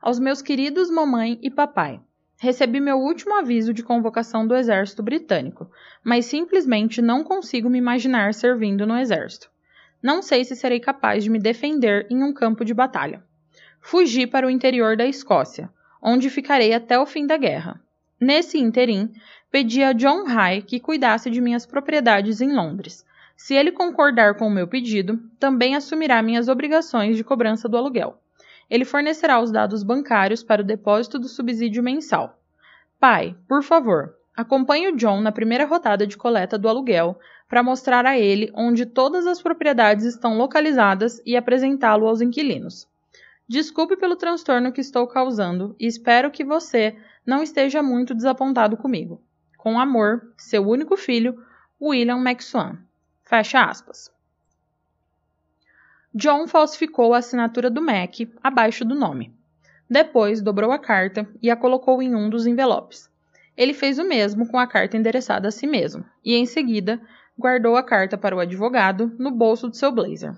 aos 0.00 0.18
meus 0.18 0.40
queridos 0.40 0.90
mamãe 0.90 1.38
e 1.42 1.50
papai. 1.50 2.00
Recebi 2.40 2.78
meu 2.78 2.98
último 2.98 3.34
aviso 3.34 3.74
de 3.74 3.82
convocação 3.82 4.46
do 4.46 4.54
exército 4.54 5.02
britânico, 5.02 5.68
mas 6.04 6.26
simplesmente 6.26 7.02
não 7.02 7.24
consigo 7.24 7.68
me 7.68 7.78
imaginar 7.78 8.32
servindo 8.32 8.86
no 8.86 8.96
exército. 8.96 9.50
Não 10.00 10.22
sei 10.22 10.44
se 10.44 10.54
serei 10.54 10.78
capaz 10.78 11.24
de 11.24 11.30
me 11.30 11.40
defender 11.40 12.06
em 12.08 12.22
um 12.22 12.32
campo 12.32 12.64
de 12.64 12.72
batalha. 12.72 13.24
Fugi 13.80 14.24
para 14.24 14.46
o 14.46 14.50
interior 14.50 14.96
da 14.96 15.04
Escócia, 15.04 15.68
onde 16.00 16.30
ficarei 16.30 16.72
até 16.72 16.96
o 16.96 17.06
fim 17.06 17.26
da 17.26 17.36
guerra. 17.36 17.80
Nesse 18.20 18.56
interim, 18.58 19.12
pedi 19.50 19.82
a 19.82 19.92
John 19.92 20.24
High 20.24 20.62
que 20.62 20.78
cuidasse 20.78 21.28
de 21.28 21.40
minhas 21.40 21.66
propriedades 21.66 22.40
em 22.40 22.54
Londres. 22.54 23.04
Se 23.36 23.54
ele 23.54 23.72
concordar 23.72 24.36
com 24.36 24.46
o 24.46 24.50
meu 24.50 24.68
pedido, 24.68 25.20
também 25.40 25.74
assumirá 25.74 26.22
minhas 26.22 26.48
obrigações 26.48 27.16
de 27.16 27.24
cobrança 27.24 27.68
do 27.68 27.76
aluguel 27.76 28.20
ele 28.70 28.84
fornecerá 28.84 29.40
os 29.40 29.50
dados 29.50 29.82
bancários 29.82 30.42
para 30.42 30.62
o 30.62 30.64
depósito 30.64 31.18
do 31.18 31.28
subsídio 31.28 31.82
mensal. 31.82 32.38
Pai, 33.00 33.36
por 33.46 33.62
favor, 33.62 34.14
acompanhe 34.36 34.88
o 34.88 34.96
John 34.96 35.20
na 35.20 35.32
primeira 35.32 35.64
rodada 35.64 36.06
de 36.06 36.16
coleta 36.16 36.58
do 36.58 36.68
aluguel 36.68 37.18
para 37.48 37.62
mostrar 37.62 38.04
a 38.04 38.18
ele 38.18 38.50
onde 38.54 38.84
todas 38.84 39.26
as 39.26 39.40
propriedades 39.40 40.04
estão 40.04 40.36
localizadas 40.36 41.22
e 41.24 41.36
apresentá-lo 41.36 42.06
aos 42.06 42.20
inquilinos. 42.20 42.86
Desculpe 43.48 43.96
pelo 43.96 44.16
transtorno 44.16 44.72
que 44.72 44.80
estou 44.80 45.06
causando 45.06 45.74
e 45.80 45.86
espero 45.86 46.30
que 46.30 46.44
você 46.44 46.96
não 47.24 47.42
esteja 47.42 47.82
muito 47.82 48.14
desapontado 48.14 48.76
comigo. 48.76 49.22
Com 49.56 49.80
amor, 49.80 50.32
seu 50.36 50.68
único 50.68 50.96
filho, 50.96 51.42
William 51.80 52.18
Maxwan. 52.18 52.78
Fecha 53.24 53.64
aspas. 53.64 54.10
John 56.14 56.46
falsificou 56.46 57.12
a 57.12 57.18
assinatura 57.18 57.68
do 57.68 57.82
Mac 57.82 58.14
abaixo 58.42 58.84
do 58.84 58.94
nome. 58.94 59.34
Depois 59.88 60.40
dobrou 60.40 60.72
a 60.72 60.78
carta 60.78 61.28
e 61.42 61.50
a 61.50 61.56
colocou 61.56 62.02
em 62.02 62.14
um 62.14 62.30
dos 62.30 62.46
envelopes. 62.46 63.10
Ele 63.56 63.74
fez 63.74 63.98
o 63.98 64.04
mesmo 64.04 64.48
com 64.48 64.58
a 64.58 64.66
carta 64.66 64.96
endereçada 64.96 65.48
a 65.48 65.50
si 65.50 65.66
mesmo 65.66 66.04
e, 66.24 66.34
em 66.34 66.46
seguida, 66.46 67.00
guardou 67.38 67.76
a 67.76 67.82
carta 67.82 68.16
para 68.16 68.34
o 68.34 68.40
advogado 68.40 69.14
no 69.18 69.30
bolso 69.30 69.68
de 69.68 69.76
seu 69.76 69.92
blazer. 69.92 70.34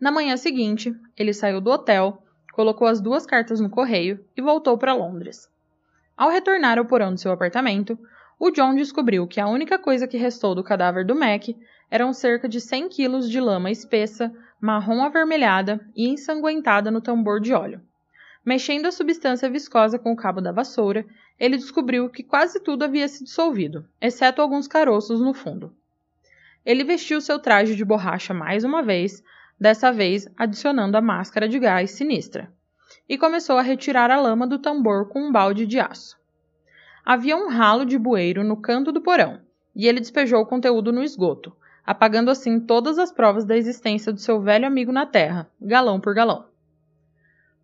Na 0.00 0.10
manhã 0.10 0.36
seguinte, 0.36 0.94
ele 1.16 1.32
saiu 1.32 1.60
do 1.60 1.70
hotel, 1.70 2.22
colocou 2.52 2.86
as 2.86 3.00
duas 3.00 3.26
cartas 3.26 3.60
no 3.60 3.70
correio 3.70 4.24
e 4.36 4.40
voltou 4.40 4.78
para 4.78 4.94
Londres. 4.94 5.48
Ao 6.16 6.30
retornar 6.30 6.78
ao 6.78 6.84
porão 6.84 7.14
de 7.14 7.20
seu 7.20 7.32
apartamento, 7.32 7.98
o 8.38 8.50
John 8.50 8.74
descobriu 8.74 9.26
que 9.26 9.40
a 9.40 9.46
única 9.46 9.78
coisa 9.78 10.08
que 10.08 10.16
restou 10.16 10.54
do 10.54 10.64
cadáver 10.64 11.06
do 11.06 11.14
Mac 11.14 11.48
eram 11.92 12.10
cerca 12.14 12.48
de 12.48 12.58
100 12.58 12.88
quilos 12.88 13.28
de 13.28 13.38
lama 13.38 13.70
espessa, 13.70 14.32
marrom 14.58 15.04
avermelhada 15.04 15.86
e 15.94 16.08
ensanguentada 16.08 16.90
no 16.90 17.02
tambor 17.02 17.38
de 17.38 17.52
óleo. 17.52 17.82
Mexendo 18.42 18.86
a 18.86 18.90
substância 18.90 19.50
viscosa 19.50 19.98
com 19.98 20.10
o 20.10 20.16
cabo 20.16 20.40
da 20.40 20.52
vassoura, 20.52 21.04
ele 21.38 21.58
descobriu 21.58 22.08
que 22.08 22.22
quase 22.22 22.60
tudo 22.60 22.82
havia 22.82 23.06
se 23.06 23.22
dissolvido, 23.22 23.84
exceto 24.00 24.40
alguns 24.40 24.66
caroços 24.66 25.20
no 25.20 25.34
fundo. 25.34 25.76
Ele 26.64 26.82
vestiu 26.82 27.20
seu 27.20 27.38
traje 27.38 27.76
de 27.76 27.84
borracha 27.84 28.32
mais 28.32 28.64
uma 28.64 28.82
vez, 28.82 29.22
dessa 29.60 29.92
vez 29.92 30.26
adicionando 30.34 30.96
a 30.96 31.02
máscara 31.02 31.46
de 31.46 31.58
gás 31.58 31.90
sinistra, 31.90 32.50
e 33.06 33.18
começou 33.18 33.58
a 33.58 33.62
retirar 33.62 34.10
a 34.10 34.18
lama 34.18 34.46
do 34.46 34.58
tambor 34.58 35.10
com 35.10 35.28
um 35.28 35.30
balde 35.30 35.66
de 35.66 35.78
aço. 35.78 36.18
Havia 37.04 37.36
um 37.36 37.50
ralo 37.50 37.84
de 37.84 37.98
bueiro 37.98 38.42
no 38.42 38.56
canto 38.56 38.90
do 38.90 39.02
porão, 39.02 39.42
e 39.76 39.86
ele 39.86 40.00
despejou 40.00 40.40
o 40.40 40.46
conteúdo 40.46 40.90
no 40.90 41.04
esgoto, 41.04 41.54
apagando 41.84 42.30
assim 42.30 42.60
todas 42.60 42.98
as 42.98 43.12
provas 43.12 43.44
da 43.44 43.56
existência 43.56 44.12
do 44.12 44.20
seu 44.20 44.40
velho 44.40 44.66
amigo 44.66 44.92
na 44.92 45.06
terra, 45.06 45.50
galão 45.60 46.00
por 46.00 46.14
galão. 46.14 46.46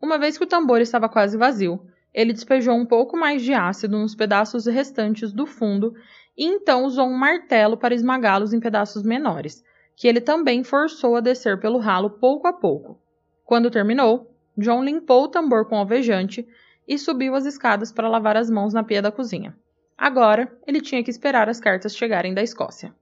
Uma 0.01 0.19
vez 0.19 0.37
que 0.39 0.45
o 0.45 0.49
tambor 0.49 0.81
estava 0.81 1.09
quase 1.09 1.37
vazio, 1.37 1.81
ele 2.13 2.33
despejou 2.33 2.75
um 2.75 2.87
pouco 2.87 3.17
mais 3.17 3.43
de 3.43 3.53
ácido 3.53 3.99
nos 3.99 4.15
pedaços 4.15 4.67
restantes 4.67 5.33
do 5.33 5.47
fundo 5.47 5.95
e 6.37 6.45
então 6.45 6.85
usou 6.85 7.07
um 7.07 7.17
martelo 7.17 7.77
para 7.77 7.95
esmagá-los 7.95 8.53
em 8.53 8.61
pedaços 8.61 9.03
menores, 9.03 9.65
que 9.97 10.07
ele 10.07 10.21
também 10.21 10.63
forçou 10.63 11.17
a 11.17 11.21
descer 11.21 11.61
pelo 11.61 11.79
ralo 11.79 12.11
pouco 12.11 12.47
a 12.47 12.53
pouco. 12.53 13.01
Quando 13.45 13.71
terminou, 13.71 14.33
John 14.57 14.85
limpou 14.85 15.25
o 15.25 15.29
tambor 15.29 15.67
com 15.67 15.77
alvejante 15.77 16.47
e 16.87 16.99
subiu 16.99 17.35
as 17.35 17.45
escadas 17.45 17.93
para 17.93 18.09
lavar 18.09 18.37
as 18.37 18.49
mãos 18.49 18.73
na 18.73 18.83
pia 18.83 19.03
da 19.03 19.13
cozinha. 19.13 19.57
Agora, 19.97 20.51
ele 20.67 20.81
tinha 20.81 21.03
que 21.03 21.11
esperar 21.11 21.49
as 21.49 21.61
cartas 21.61 21.97
chegarem 21.97 22.33
da 22.33 22.43
Escócia. 22.43 22.95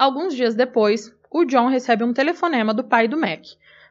Alguns 0.00 0.34
dias 0.34 0.54
depois, 0.54 1.14
o 1.30 1.44
John 1.44 1.66
recebe 1.68 2.02
um 2.02 2.14
telefonema 2.14 2.72
do 2.72 2.82
pai 2.82 3.06
do 3.06 3.18
Mac, 3.18 3.44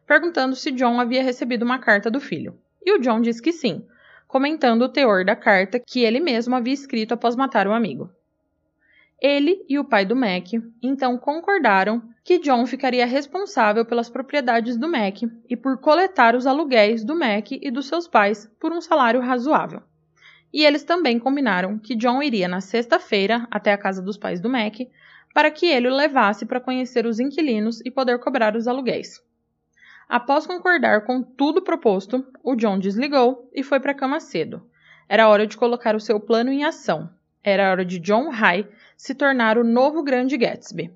perguntando 0.08 0.56
se 0.56 0.72
John 0.72 1.00
havia 1.00 1.22
recebido 1.22 1.62
uma 1.62 1.78
carta 1.78 2.10
do 2.10 2.20
filho. 2.20 2.58
E 2.84 2.92
o 2.92 3.00
John 3.00 3.22
diz 3.22 3.40
que 3.40 3.52
sim, 3.52 3.86
comentando 4.28 4.82
o 4.82 4.90
teor 4.90 5.24
da 5.24 5.36
carta 5.36 5.78
que 5.78 6.00
ele 6.00 6.20
mesmo 6.20 6.56
havia 6.56 6.74
escrito 6.74 7.14
após 7.14 7.36
matar 7.36 7.68
o 7.68 7.74
amigo. 7.74 8.10
Ele 9.22 9.64
e 9.70 9.78
o 9.78 9.86
pai 9.86 10.04
do 10.04 10.16
Mac 10.16 10.48
então 10.82 11.16
concordaram 11.16 12.02
que 12.24 12.40
John 12.40 12.66
ficaria 12.66 13.06
responsável 13.06 13.86
pelas 13.86 14.10
propriedades 14.10 14.78
do 14.78 14.90
Mac 14.90 15.22
e 15.48 15.56
por 15.56 15.78
coletar 15.78 16.34
os 16.36 16.48
aluguéis 16.48 17.04
do 17.04 17.16
Mac 17.16 17.52
e 17.52 17.70
dos 17.70 17.86
seus 17.86 18.08
pais 18.08 18.52
por 18.60 18.72
um 18.72 18.82
salário 18.82 19.22
razoável. 19.22 19.84
E 20.52 20.66
eles 20.66 20.84
também 20.84 21.20
combinaram 21.20 21.78
que 21.78 21.96
John 21.96 22.24
iria 22.24 22.48
na 22.48 22.62
sexta-feira 22.62 23.48
até 23.52 23.72
a 23.72 23.78
casa 23.78 24.02
dos 24.02 24.18
pais 24.18 24.42
do 24.42 24.50
Mac 24.50 24.80
para 25.34 25.52
que 25.52 25.68
ele 25.68 25.88
o 25.88 25.96
levasse 25.96 26.46
para 26.46 26.60
conhecer 26.60 27.06
os 27.06 27.20
inquilinos 27.20 27.82
e 27.86 27.92
poder 27.92 28.20
cobrar 28.20 28.56
os 28.56 28.68
aluguéis. 28.68 29.24
Após 30.08 30.48
concordar 30.48 31.06
com 31.06 31.22
tudo 31.22 31.62
proposto, 31.62 32.26
o 32.44 32.56
John 32.56 32.80
desligou 32.80 33.48
e 33.54 33.62
foi 33.62 33.80
para 33.80 33.92
a 33.92 33.96
cama 33.96 34.20
cedo. 34.20 34.68
Era 35.08 35.30
hora 35.30 35.46
de 35.46 35.56
colocar 35.56 35.96
o 35.96 36.00
seu 36.00 36.20
plano 36.20 36.52
em 36.52 36.64
ação. 36.64 37.10
Era 37.44 37.70
hora 37.70 37.86
de 37.86 38.00
John 38.00 38.30
High 38.30 38.68
se 38.98 39.14
tornar 39.14 39.58
o 39.58 39.64
novo 39.64 40.02
grande 40.02 40.36
Gatsby. 40.36 40.92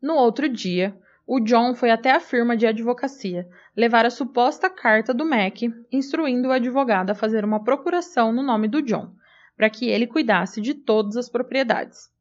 No 0.00 0.14
outro 0.14 0.48
dia, 0.48 0.96
o 1.26 1.40
John 1.40 1.74
foi 1.74 1.90
até 1.90 2.10
a 2.10 2.20
firma 2.20 2.56
de 2.56 2.66
advocacia 2.66 3.48
levar 3.76 4.04
a 4.04 4.10
suposta 4.10 4.68
carta 4.68 5.14
do 5.14 5.24
Mac 5.24 5.62
instruindo 5.90 6.48
o 6.48 6.52
advogado 6.52 7.10
a 7.10 7.14
fazer 7.14 7.44
uma 7.44 7.64
procuração 7.64 8.32
no 8.32 8.42
nome 8.42 8.68
do 8.68 8.82
John, 8.82 9.12
para 9.56 9.70
que 9.70 9.88
ele 9.88 10.06
cuidasse 10.06 10.60
de 10.60 10.74
todas 10.74 11.16
as 11.16 11.28
propriedades. 11.28 12.11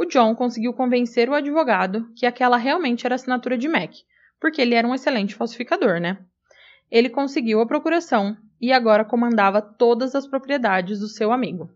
O 0.00 0.06
John 0.06 0.34
conseguiu 0.34 0.72
convencer 0.72 1.28
o 1.28 1.34
advogado 1.34 2.10
que 2.16 2.24
aquela 2.24 2.56
realmente 2.56 3.04
era 3.04 3.14
a 3.14 3.16
assinatura 3.16 3.58
de 3.58 3.68
Mac, 3.68 3.92
porque 4.40 4.62
ele 4.62 4.74
era 4.74 4.88
um 4.88 4.94
excelente 4.94 5.34
falsificador, 5.34 6.00
né? 6.00 6.16
Ele 6.90 7.10
conseguiu 7.10 7.60
a 7.60 7.66
procuração 7.66 8.34
e 8.58 8.72
agora 8.72 9.04
comandava 9.04 9.60
todas 9.60 10.14
as 10.14 10.26
propriedades 10.26 11.00
do 11.00 11.06
seu 11.06 11.30
amigo. 11.30 11.70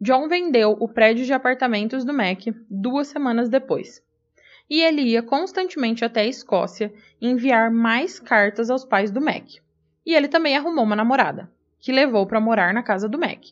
John 0.00 0.28
vendeu 0.28 0.78
o 0.80 0.88
prédio 0.88 1.26
de 1.26 1.34
apartamentos 1.34 2.06
do 2.06 2.14
Mac 2.14 2.38
duas 2.70 3.08
semanas 3.08 3.50
depois 3.50 4.02
e 4.70 4.80
ele 4.80 5.02
ia 5.02 5.22
constantemente 5.22 6.06
até 6.06 6.22
a 6.22 6.26
Escócia 6.26 6.90
enviar 7.20 7.70
mais 7.70 8.18
cartas 8.18 8.70
aos 8.70 8.82
pais 8.82 9.10
do 9.10 9.20
Mac. 9.20 9.46
E 10.06 10.14
ele 10.14 10.28
também 10.28 10.56
arrumou 10.56 10.84
uma 10.84 10.96
namorada, 10.96 11.52
que 11.78 11.92
levou 11.92 12.26
para 12.26 12.40
morar 12.40 12.72
na 12.72 12.82
casa 12.82 13.10
do 13.10 13.18
Mac, 13.18 13.44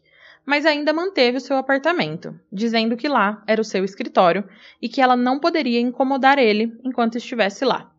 mas 0.44 0.66
ainda 0.66 0.92
manteve 0.92 1.36
o 1.36 1.40
seu 1.40 1.56
apartamento, 1.56 2.38
dizendo 2.52 2.96
que 2.96 3.08
lá 3.08 3.42
era 3.46 3.60
o 3.60 3.64
seu 3.64 3.84
escritório 3.84 4.48
e 4.80 4.88
que 4.88 5.00
ela 5.00 5.16
não 5.16 5.38
poderia 5.38 5.80
incomodar 5.80 6.38
ele 6.38 6.78
enquanto 6.84 7.16
estivesse 7.16 7.64
lá. 7.64 7.90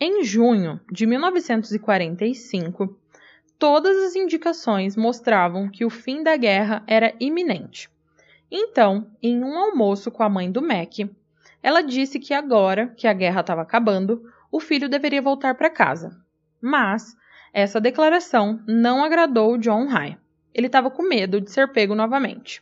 Em 0.00 0.24
junho 0.24 0.80
de 0.90 1.06
1945, 1.06 2.98
todas 3.58 3.96
as 4.04 4.16
indicações 4.16 4.96
mostravam 4.96 5.70
que 5.70 5.84
o 5.84 5.90
fim 5.90 6.22
da 6.22 6.36
guerra 6.36 6.82
era 6.86 7.14
iminente. 7.20 7.88
Então, 8.50 9.10
em 9.22 9.42
um 9.42 9.56
almoço 9.56 10.10
com 10.10 10.22
a 10.22 10.28
mãe 10.28 10.50
do 10.50 10.60
Mac, 10.60 10.98
ela 11.62 11.80
disse 11.80 12.18
que 12.18 12.34
agora 12.34 12.88
que 12.96 13.06
a 13.06 13.12
guerra 13.12 13.40
estava 13.40 13.62
acabando, 13.62 14.22
o 14.52 14.60
filho 14.60 14.88
deveria 14.88 15.22
voltar 15.22 15.54
para 15.54 15.70
casa. 15.70 16.20
Mas 16.60 17.16
essa 17.54 17.80
declaração 17.80 18.60
não 18.66 19.04
agradou 19.04 19.56
John 19.56 19.86
High. 19.86 20.18
Ele 20.52 20.66
estava 20.66 20.90
com 20.90 21.08
medo 21.08 21.40
de 21.40 21.52
ser 21.52 21.68
pego 21.68 21.94
novamente. 21.94 22.60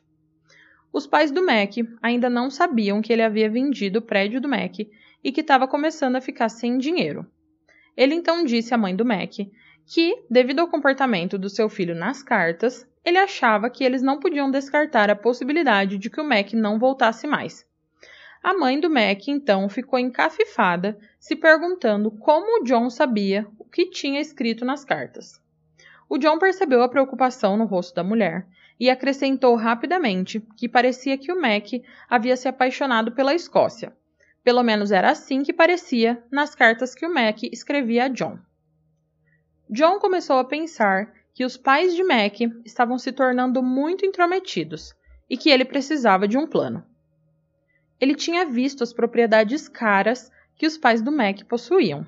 Os 0.93 1.07
pais 1.07 1.31
do 1.31 1.45
Mac 1.45 1.77
ainda 2.03 2.29
não 2.29 2.51
sabiam 2.51 3.01
que 3.01 3.11
ele 3.11 3.23
havia 3.23 3.49
vendido 3.49 4.01
o 4.01 4.03
prédio 4.03 4.39
do 4.39 4.51
Mac 4.51 4.81
e 5.25 5.33
que 5.33 5.41
estava 5.41 5.67
começando 5.67 6.17
a 6.17 6.21
ficar 6.21 6.51
sem 6.51 6.77
dinheiro. 6.77 7.27
Ele 7.97 8.15
então 8.15 8.45
disse 8.45 8.75
à 8.75 8.77
mãe 8.77 8.95
do 8.95 9.03
Mac 9.03 9.33
que, 9.87 10.25
devido 10.29 10.59
ao 10.61 10.69
comportamento 10.69 11.39
do 11.39 11.49
seu 11.49 11.71
filho 11.71 11.95
nas 11.95 12.23
cartas, 12.23 12.87
ele 13.03 13.17
achava 13.17 13.71
que 13.71 13.85
eles 13.85 14.03
não 14.03 14.21
podiam 14.21 14.51
descartar 14.51 15.09
a 15.09 15.17
possibilidade 15.17 15.97
de 15.97 16.11
que 16.11 16.21
o 16.21 16.25
Mac 16.25 16.53
não 16.53 16.79
voltasse 16.79 17.27
mais. 17.27 17.65
A 18.43 18.53
mãe 18.53 18.79
do 18.79 18.91
Mac 18.91 19.27
então 19.27 19.71
ficou 19.71 19.99
encafifada, 19.99 20.99
se 21.19 21.35
perguntando 21.35 22.11
como 22.11 22.61
o 22.61 22.65
John 22.65 22.91
sabia 22.91 23.47
que 23.73 23.87
tinha 23.87 24.21
escrito 24.21 24.65
nas 24.65 24.85
cartas. 24.85 25.41
O 26.09 26.19
John 26.19 26.39
percebeu 26.39 26.83
a 26.83 26.89
preocupação 26.89 27.57
no 27.57 27.65
rosto 27.65 27.95
da 27.95 28.05
mulher 28.05 28.47
e 28.79 28.91
acrescentou 28.91 29.57
rapidamente 29.57 30.41
que 30.57 30.69
parecia 30.69 31.17
que 31.17 31.33
o 31.33 31.41
Mac 31.41 31.69
havia 32.09 32.37
se 32.37 32.47
apaixonado 32.47 33.13
pela 33.13 33.35
Escócia. 33.35 33.97
Pelo 34.45 34.63
menos 34.63 34.93
era 34.93 35.11
assim 35.11 35.43
que 35.43 35.53
parecia 35.53 36.23
nas 36.31 36.55
cartas 36.55 36.95
que 36.95 37.07
o 37.07 37.15
Mac 37.15 37.45
escrevia 37.45 38.05
a 38.05 38.09
John. 38.09 38.39
John 39.71 39.99
começou 39.99 40.39
a 40.39 40.45
pensar 40.45 41.15
que 41.33 41.45
os 41.45 41.57
pais 41.57 41.95
de 41.95 42.05
Mac 42.05 42.41
estavam 42.65 42.99
se 42.99 43.11
tornando 43.11 43.63
muito 43.63 44.05
intrometidos 44.05 44.95
e 45.31 45.37
que 45.37 45.49
ele 45.49 45.65
precisava 45.65 46.29
de 46.29 46.37
um 46.37 46.47
plano. 46.47 46.85
Ele 47.99 48.15
tinha 48.15 48.45
visto 48.45 48.83
as 48.83 48.93
propriedades 48.93 49.69
caras 49.69 50.31
que 50.57 50.67
os 50.67 50.77
pais 50.77 51.01
do 51.01 51.11
Mac 51.11 51.43
possuíam, 51.45 52.07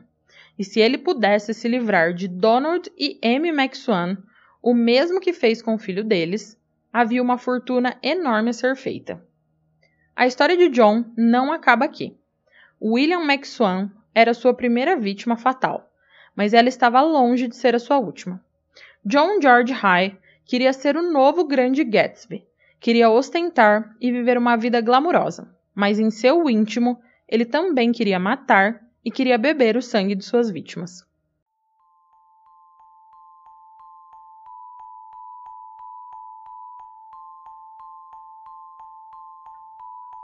e 0.58 0.64
se 0.64 0.80
ele 0.80 0.98
pudesse 0.98 1.52
se 1.52 1.68
livrar 1.68 2.14
de 2.14 2.28
Donald 2.28 2.90
e 2.96 3.18
Amy 3.22 3.48
McSwan, 3.48 4.16
o 4.62 4.72
mesmo 4.72 5.20
que 5.20 5.32
fez 5.32 5.60
com 5.60 5.74
o 5.74 5.78
filho 5.78 6.04
deles, 6.04 6.58
havia 6.92 7.22
uma 7.22 7.36
fortuna 7.36 7.96
enorme 8.02 8.50
a 8.50 8.52
ser 8.52 8.76
feita. 8.76 9.22
A 10.14 10.26
história 10.26 10.56
de 10.56 10.68
John 10.68 11.04
não 11.16 11.52
acaba 11.52 11.84
aqui. 11.84 12.16
William 12.80 13.24
McSwan 13.24 13.90
era 14.14 14.32
sua 14.32 14.54
primeira 14.54 14.96
vítima 14.96 15.36
fatal, 15.36 15.90
mas 16.36 16.54
ela 16.54 16.68
estava 16.68 17.00
longe 17.00 17.48
de 17.48 17.56
ser 17.56 17.74
a 17.74 17.78
sua 17.80 17.98
última. 17.98 18.40
John 19.04 19.40
George 19.40 19.72
High 19.72 20.16
queria 20.44 20.72
ser 20.72 20.96
o 20.96 21.10
novo 21.10 21.44
grande 21.44 21.82
Gatsby, 21.82 22.44
queria 22.78 23.10
ostentar 23.10 23.94
e 24.00 24.12
viver 24.12 24.38
uma 24.38 24.56
vida 24.56 24.80
glamurosa, 24.80 25.52
mas 25.74 25.98
em 25.98 26.10
seu 26.10 26.48
íntimo 26.48 27.00
ele 27.28 27.44
também 27.44 27.90
queria 27.90 28.18
matar 28.18 28.83
e 29.04 29.10
queria 29.10 29.36
beber 29.36 29.76
o 29.76 29.82
sangue 29.82 30.14
de 30.14 30.24
suas 30.24 30.50
vítimas. 30.50 31.04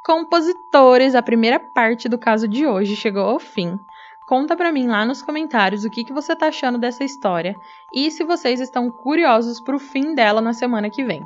Compositores, 0.04 1.14
a 1.14 1.22
primeira 1.22 1.60
parte 1.60 2.08
do 2.08 2.18
caso 2.18 2.48
de 2.48 2.66
hoje 2.66 2.96
chegou 2.96 3.22
ao 3.22 3.38
fim. 3.38 3.78
Conta 4.26 4.56
para 4.56 4.72
mim 4.72 4.86
lá 4.86 5.04
nos 5.04 5.22
comentários 5.22 5.84
o 5.84 5.90
que, 5.90 6.04
que 6.04 6.12
você 6.12 6.34
tá 6.34 6.48
achando 6.48 6.78
dessa 6.78 7.04
história 7.04 7.54
e 7.92 8.10
se 8.10 8.24
vocês 8.24 8.60
estão 8.60 8.90
curiosos 8.90 9.60
pro 9.60 9.78
fim 9.78 10.14
dela 10.14 10.40
na 10.40 10.52
semana 10.52 10.88
que 10.88 11.04
vem. 11.04 11.24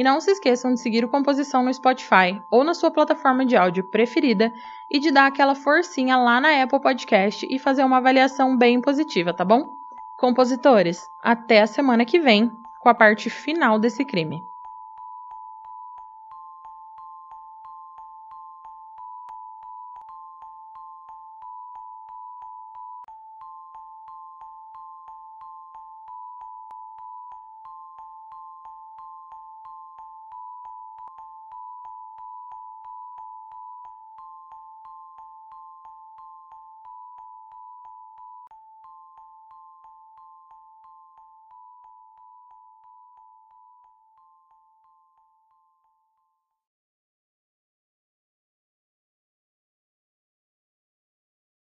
E 0.00 0.02
não 0.02 0.18
se 0.18 0.30
esqueçam 0.30 0.72
de 0.72 0.80
seguir 0.80 1.04
o 1.04 1.10
Composição 1.10 1.62
no 1.62 1.74
Spotify 1.74 2.42
ou 2.50 2.64
na 2.64 2.72
sua 2.72 2.90
plataforma 2.90 3.44
de 3.44 3.54
áudio 3.54 3.84
preferida 3.84 4.50
e 4.90 4.98
de 4.98 5.10
dar 5.10 5.26
aquela 5.26 5.54
forcinha 5.54 6.16
lá 6.16 6.40
na 6.40 6.62
Apple 6.62 6.80
Podcast 6.80 7.46
e 7.50 7.58
fazer 7.58 7.84
uma 7.84 7.98
avaliação 7.98 8.56
bem 8.56 8.80
positiva, 8.80 9.34
tá 9.34 9.44
bom? 9.44 9.76
Compositores, 10.16 11.06
até 11.22 11.60
a 11.60 11.66
semana 11.66 12.06
que 12.06 12.18
vem 12.18 12.50
com 12.80 12.88
a 12.88 12.94
parte 12.94 13.28
final 13.28 13.78
desse 13.78 14.02
crime. 14.02 14.42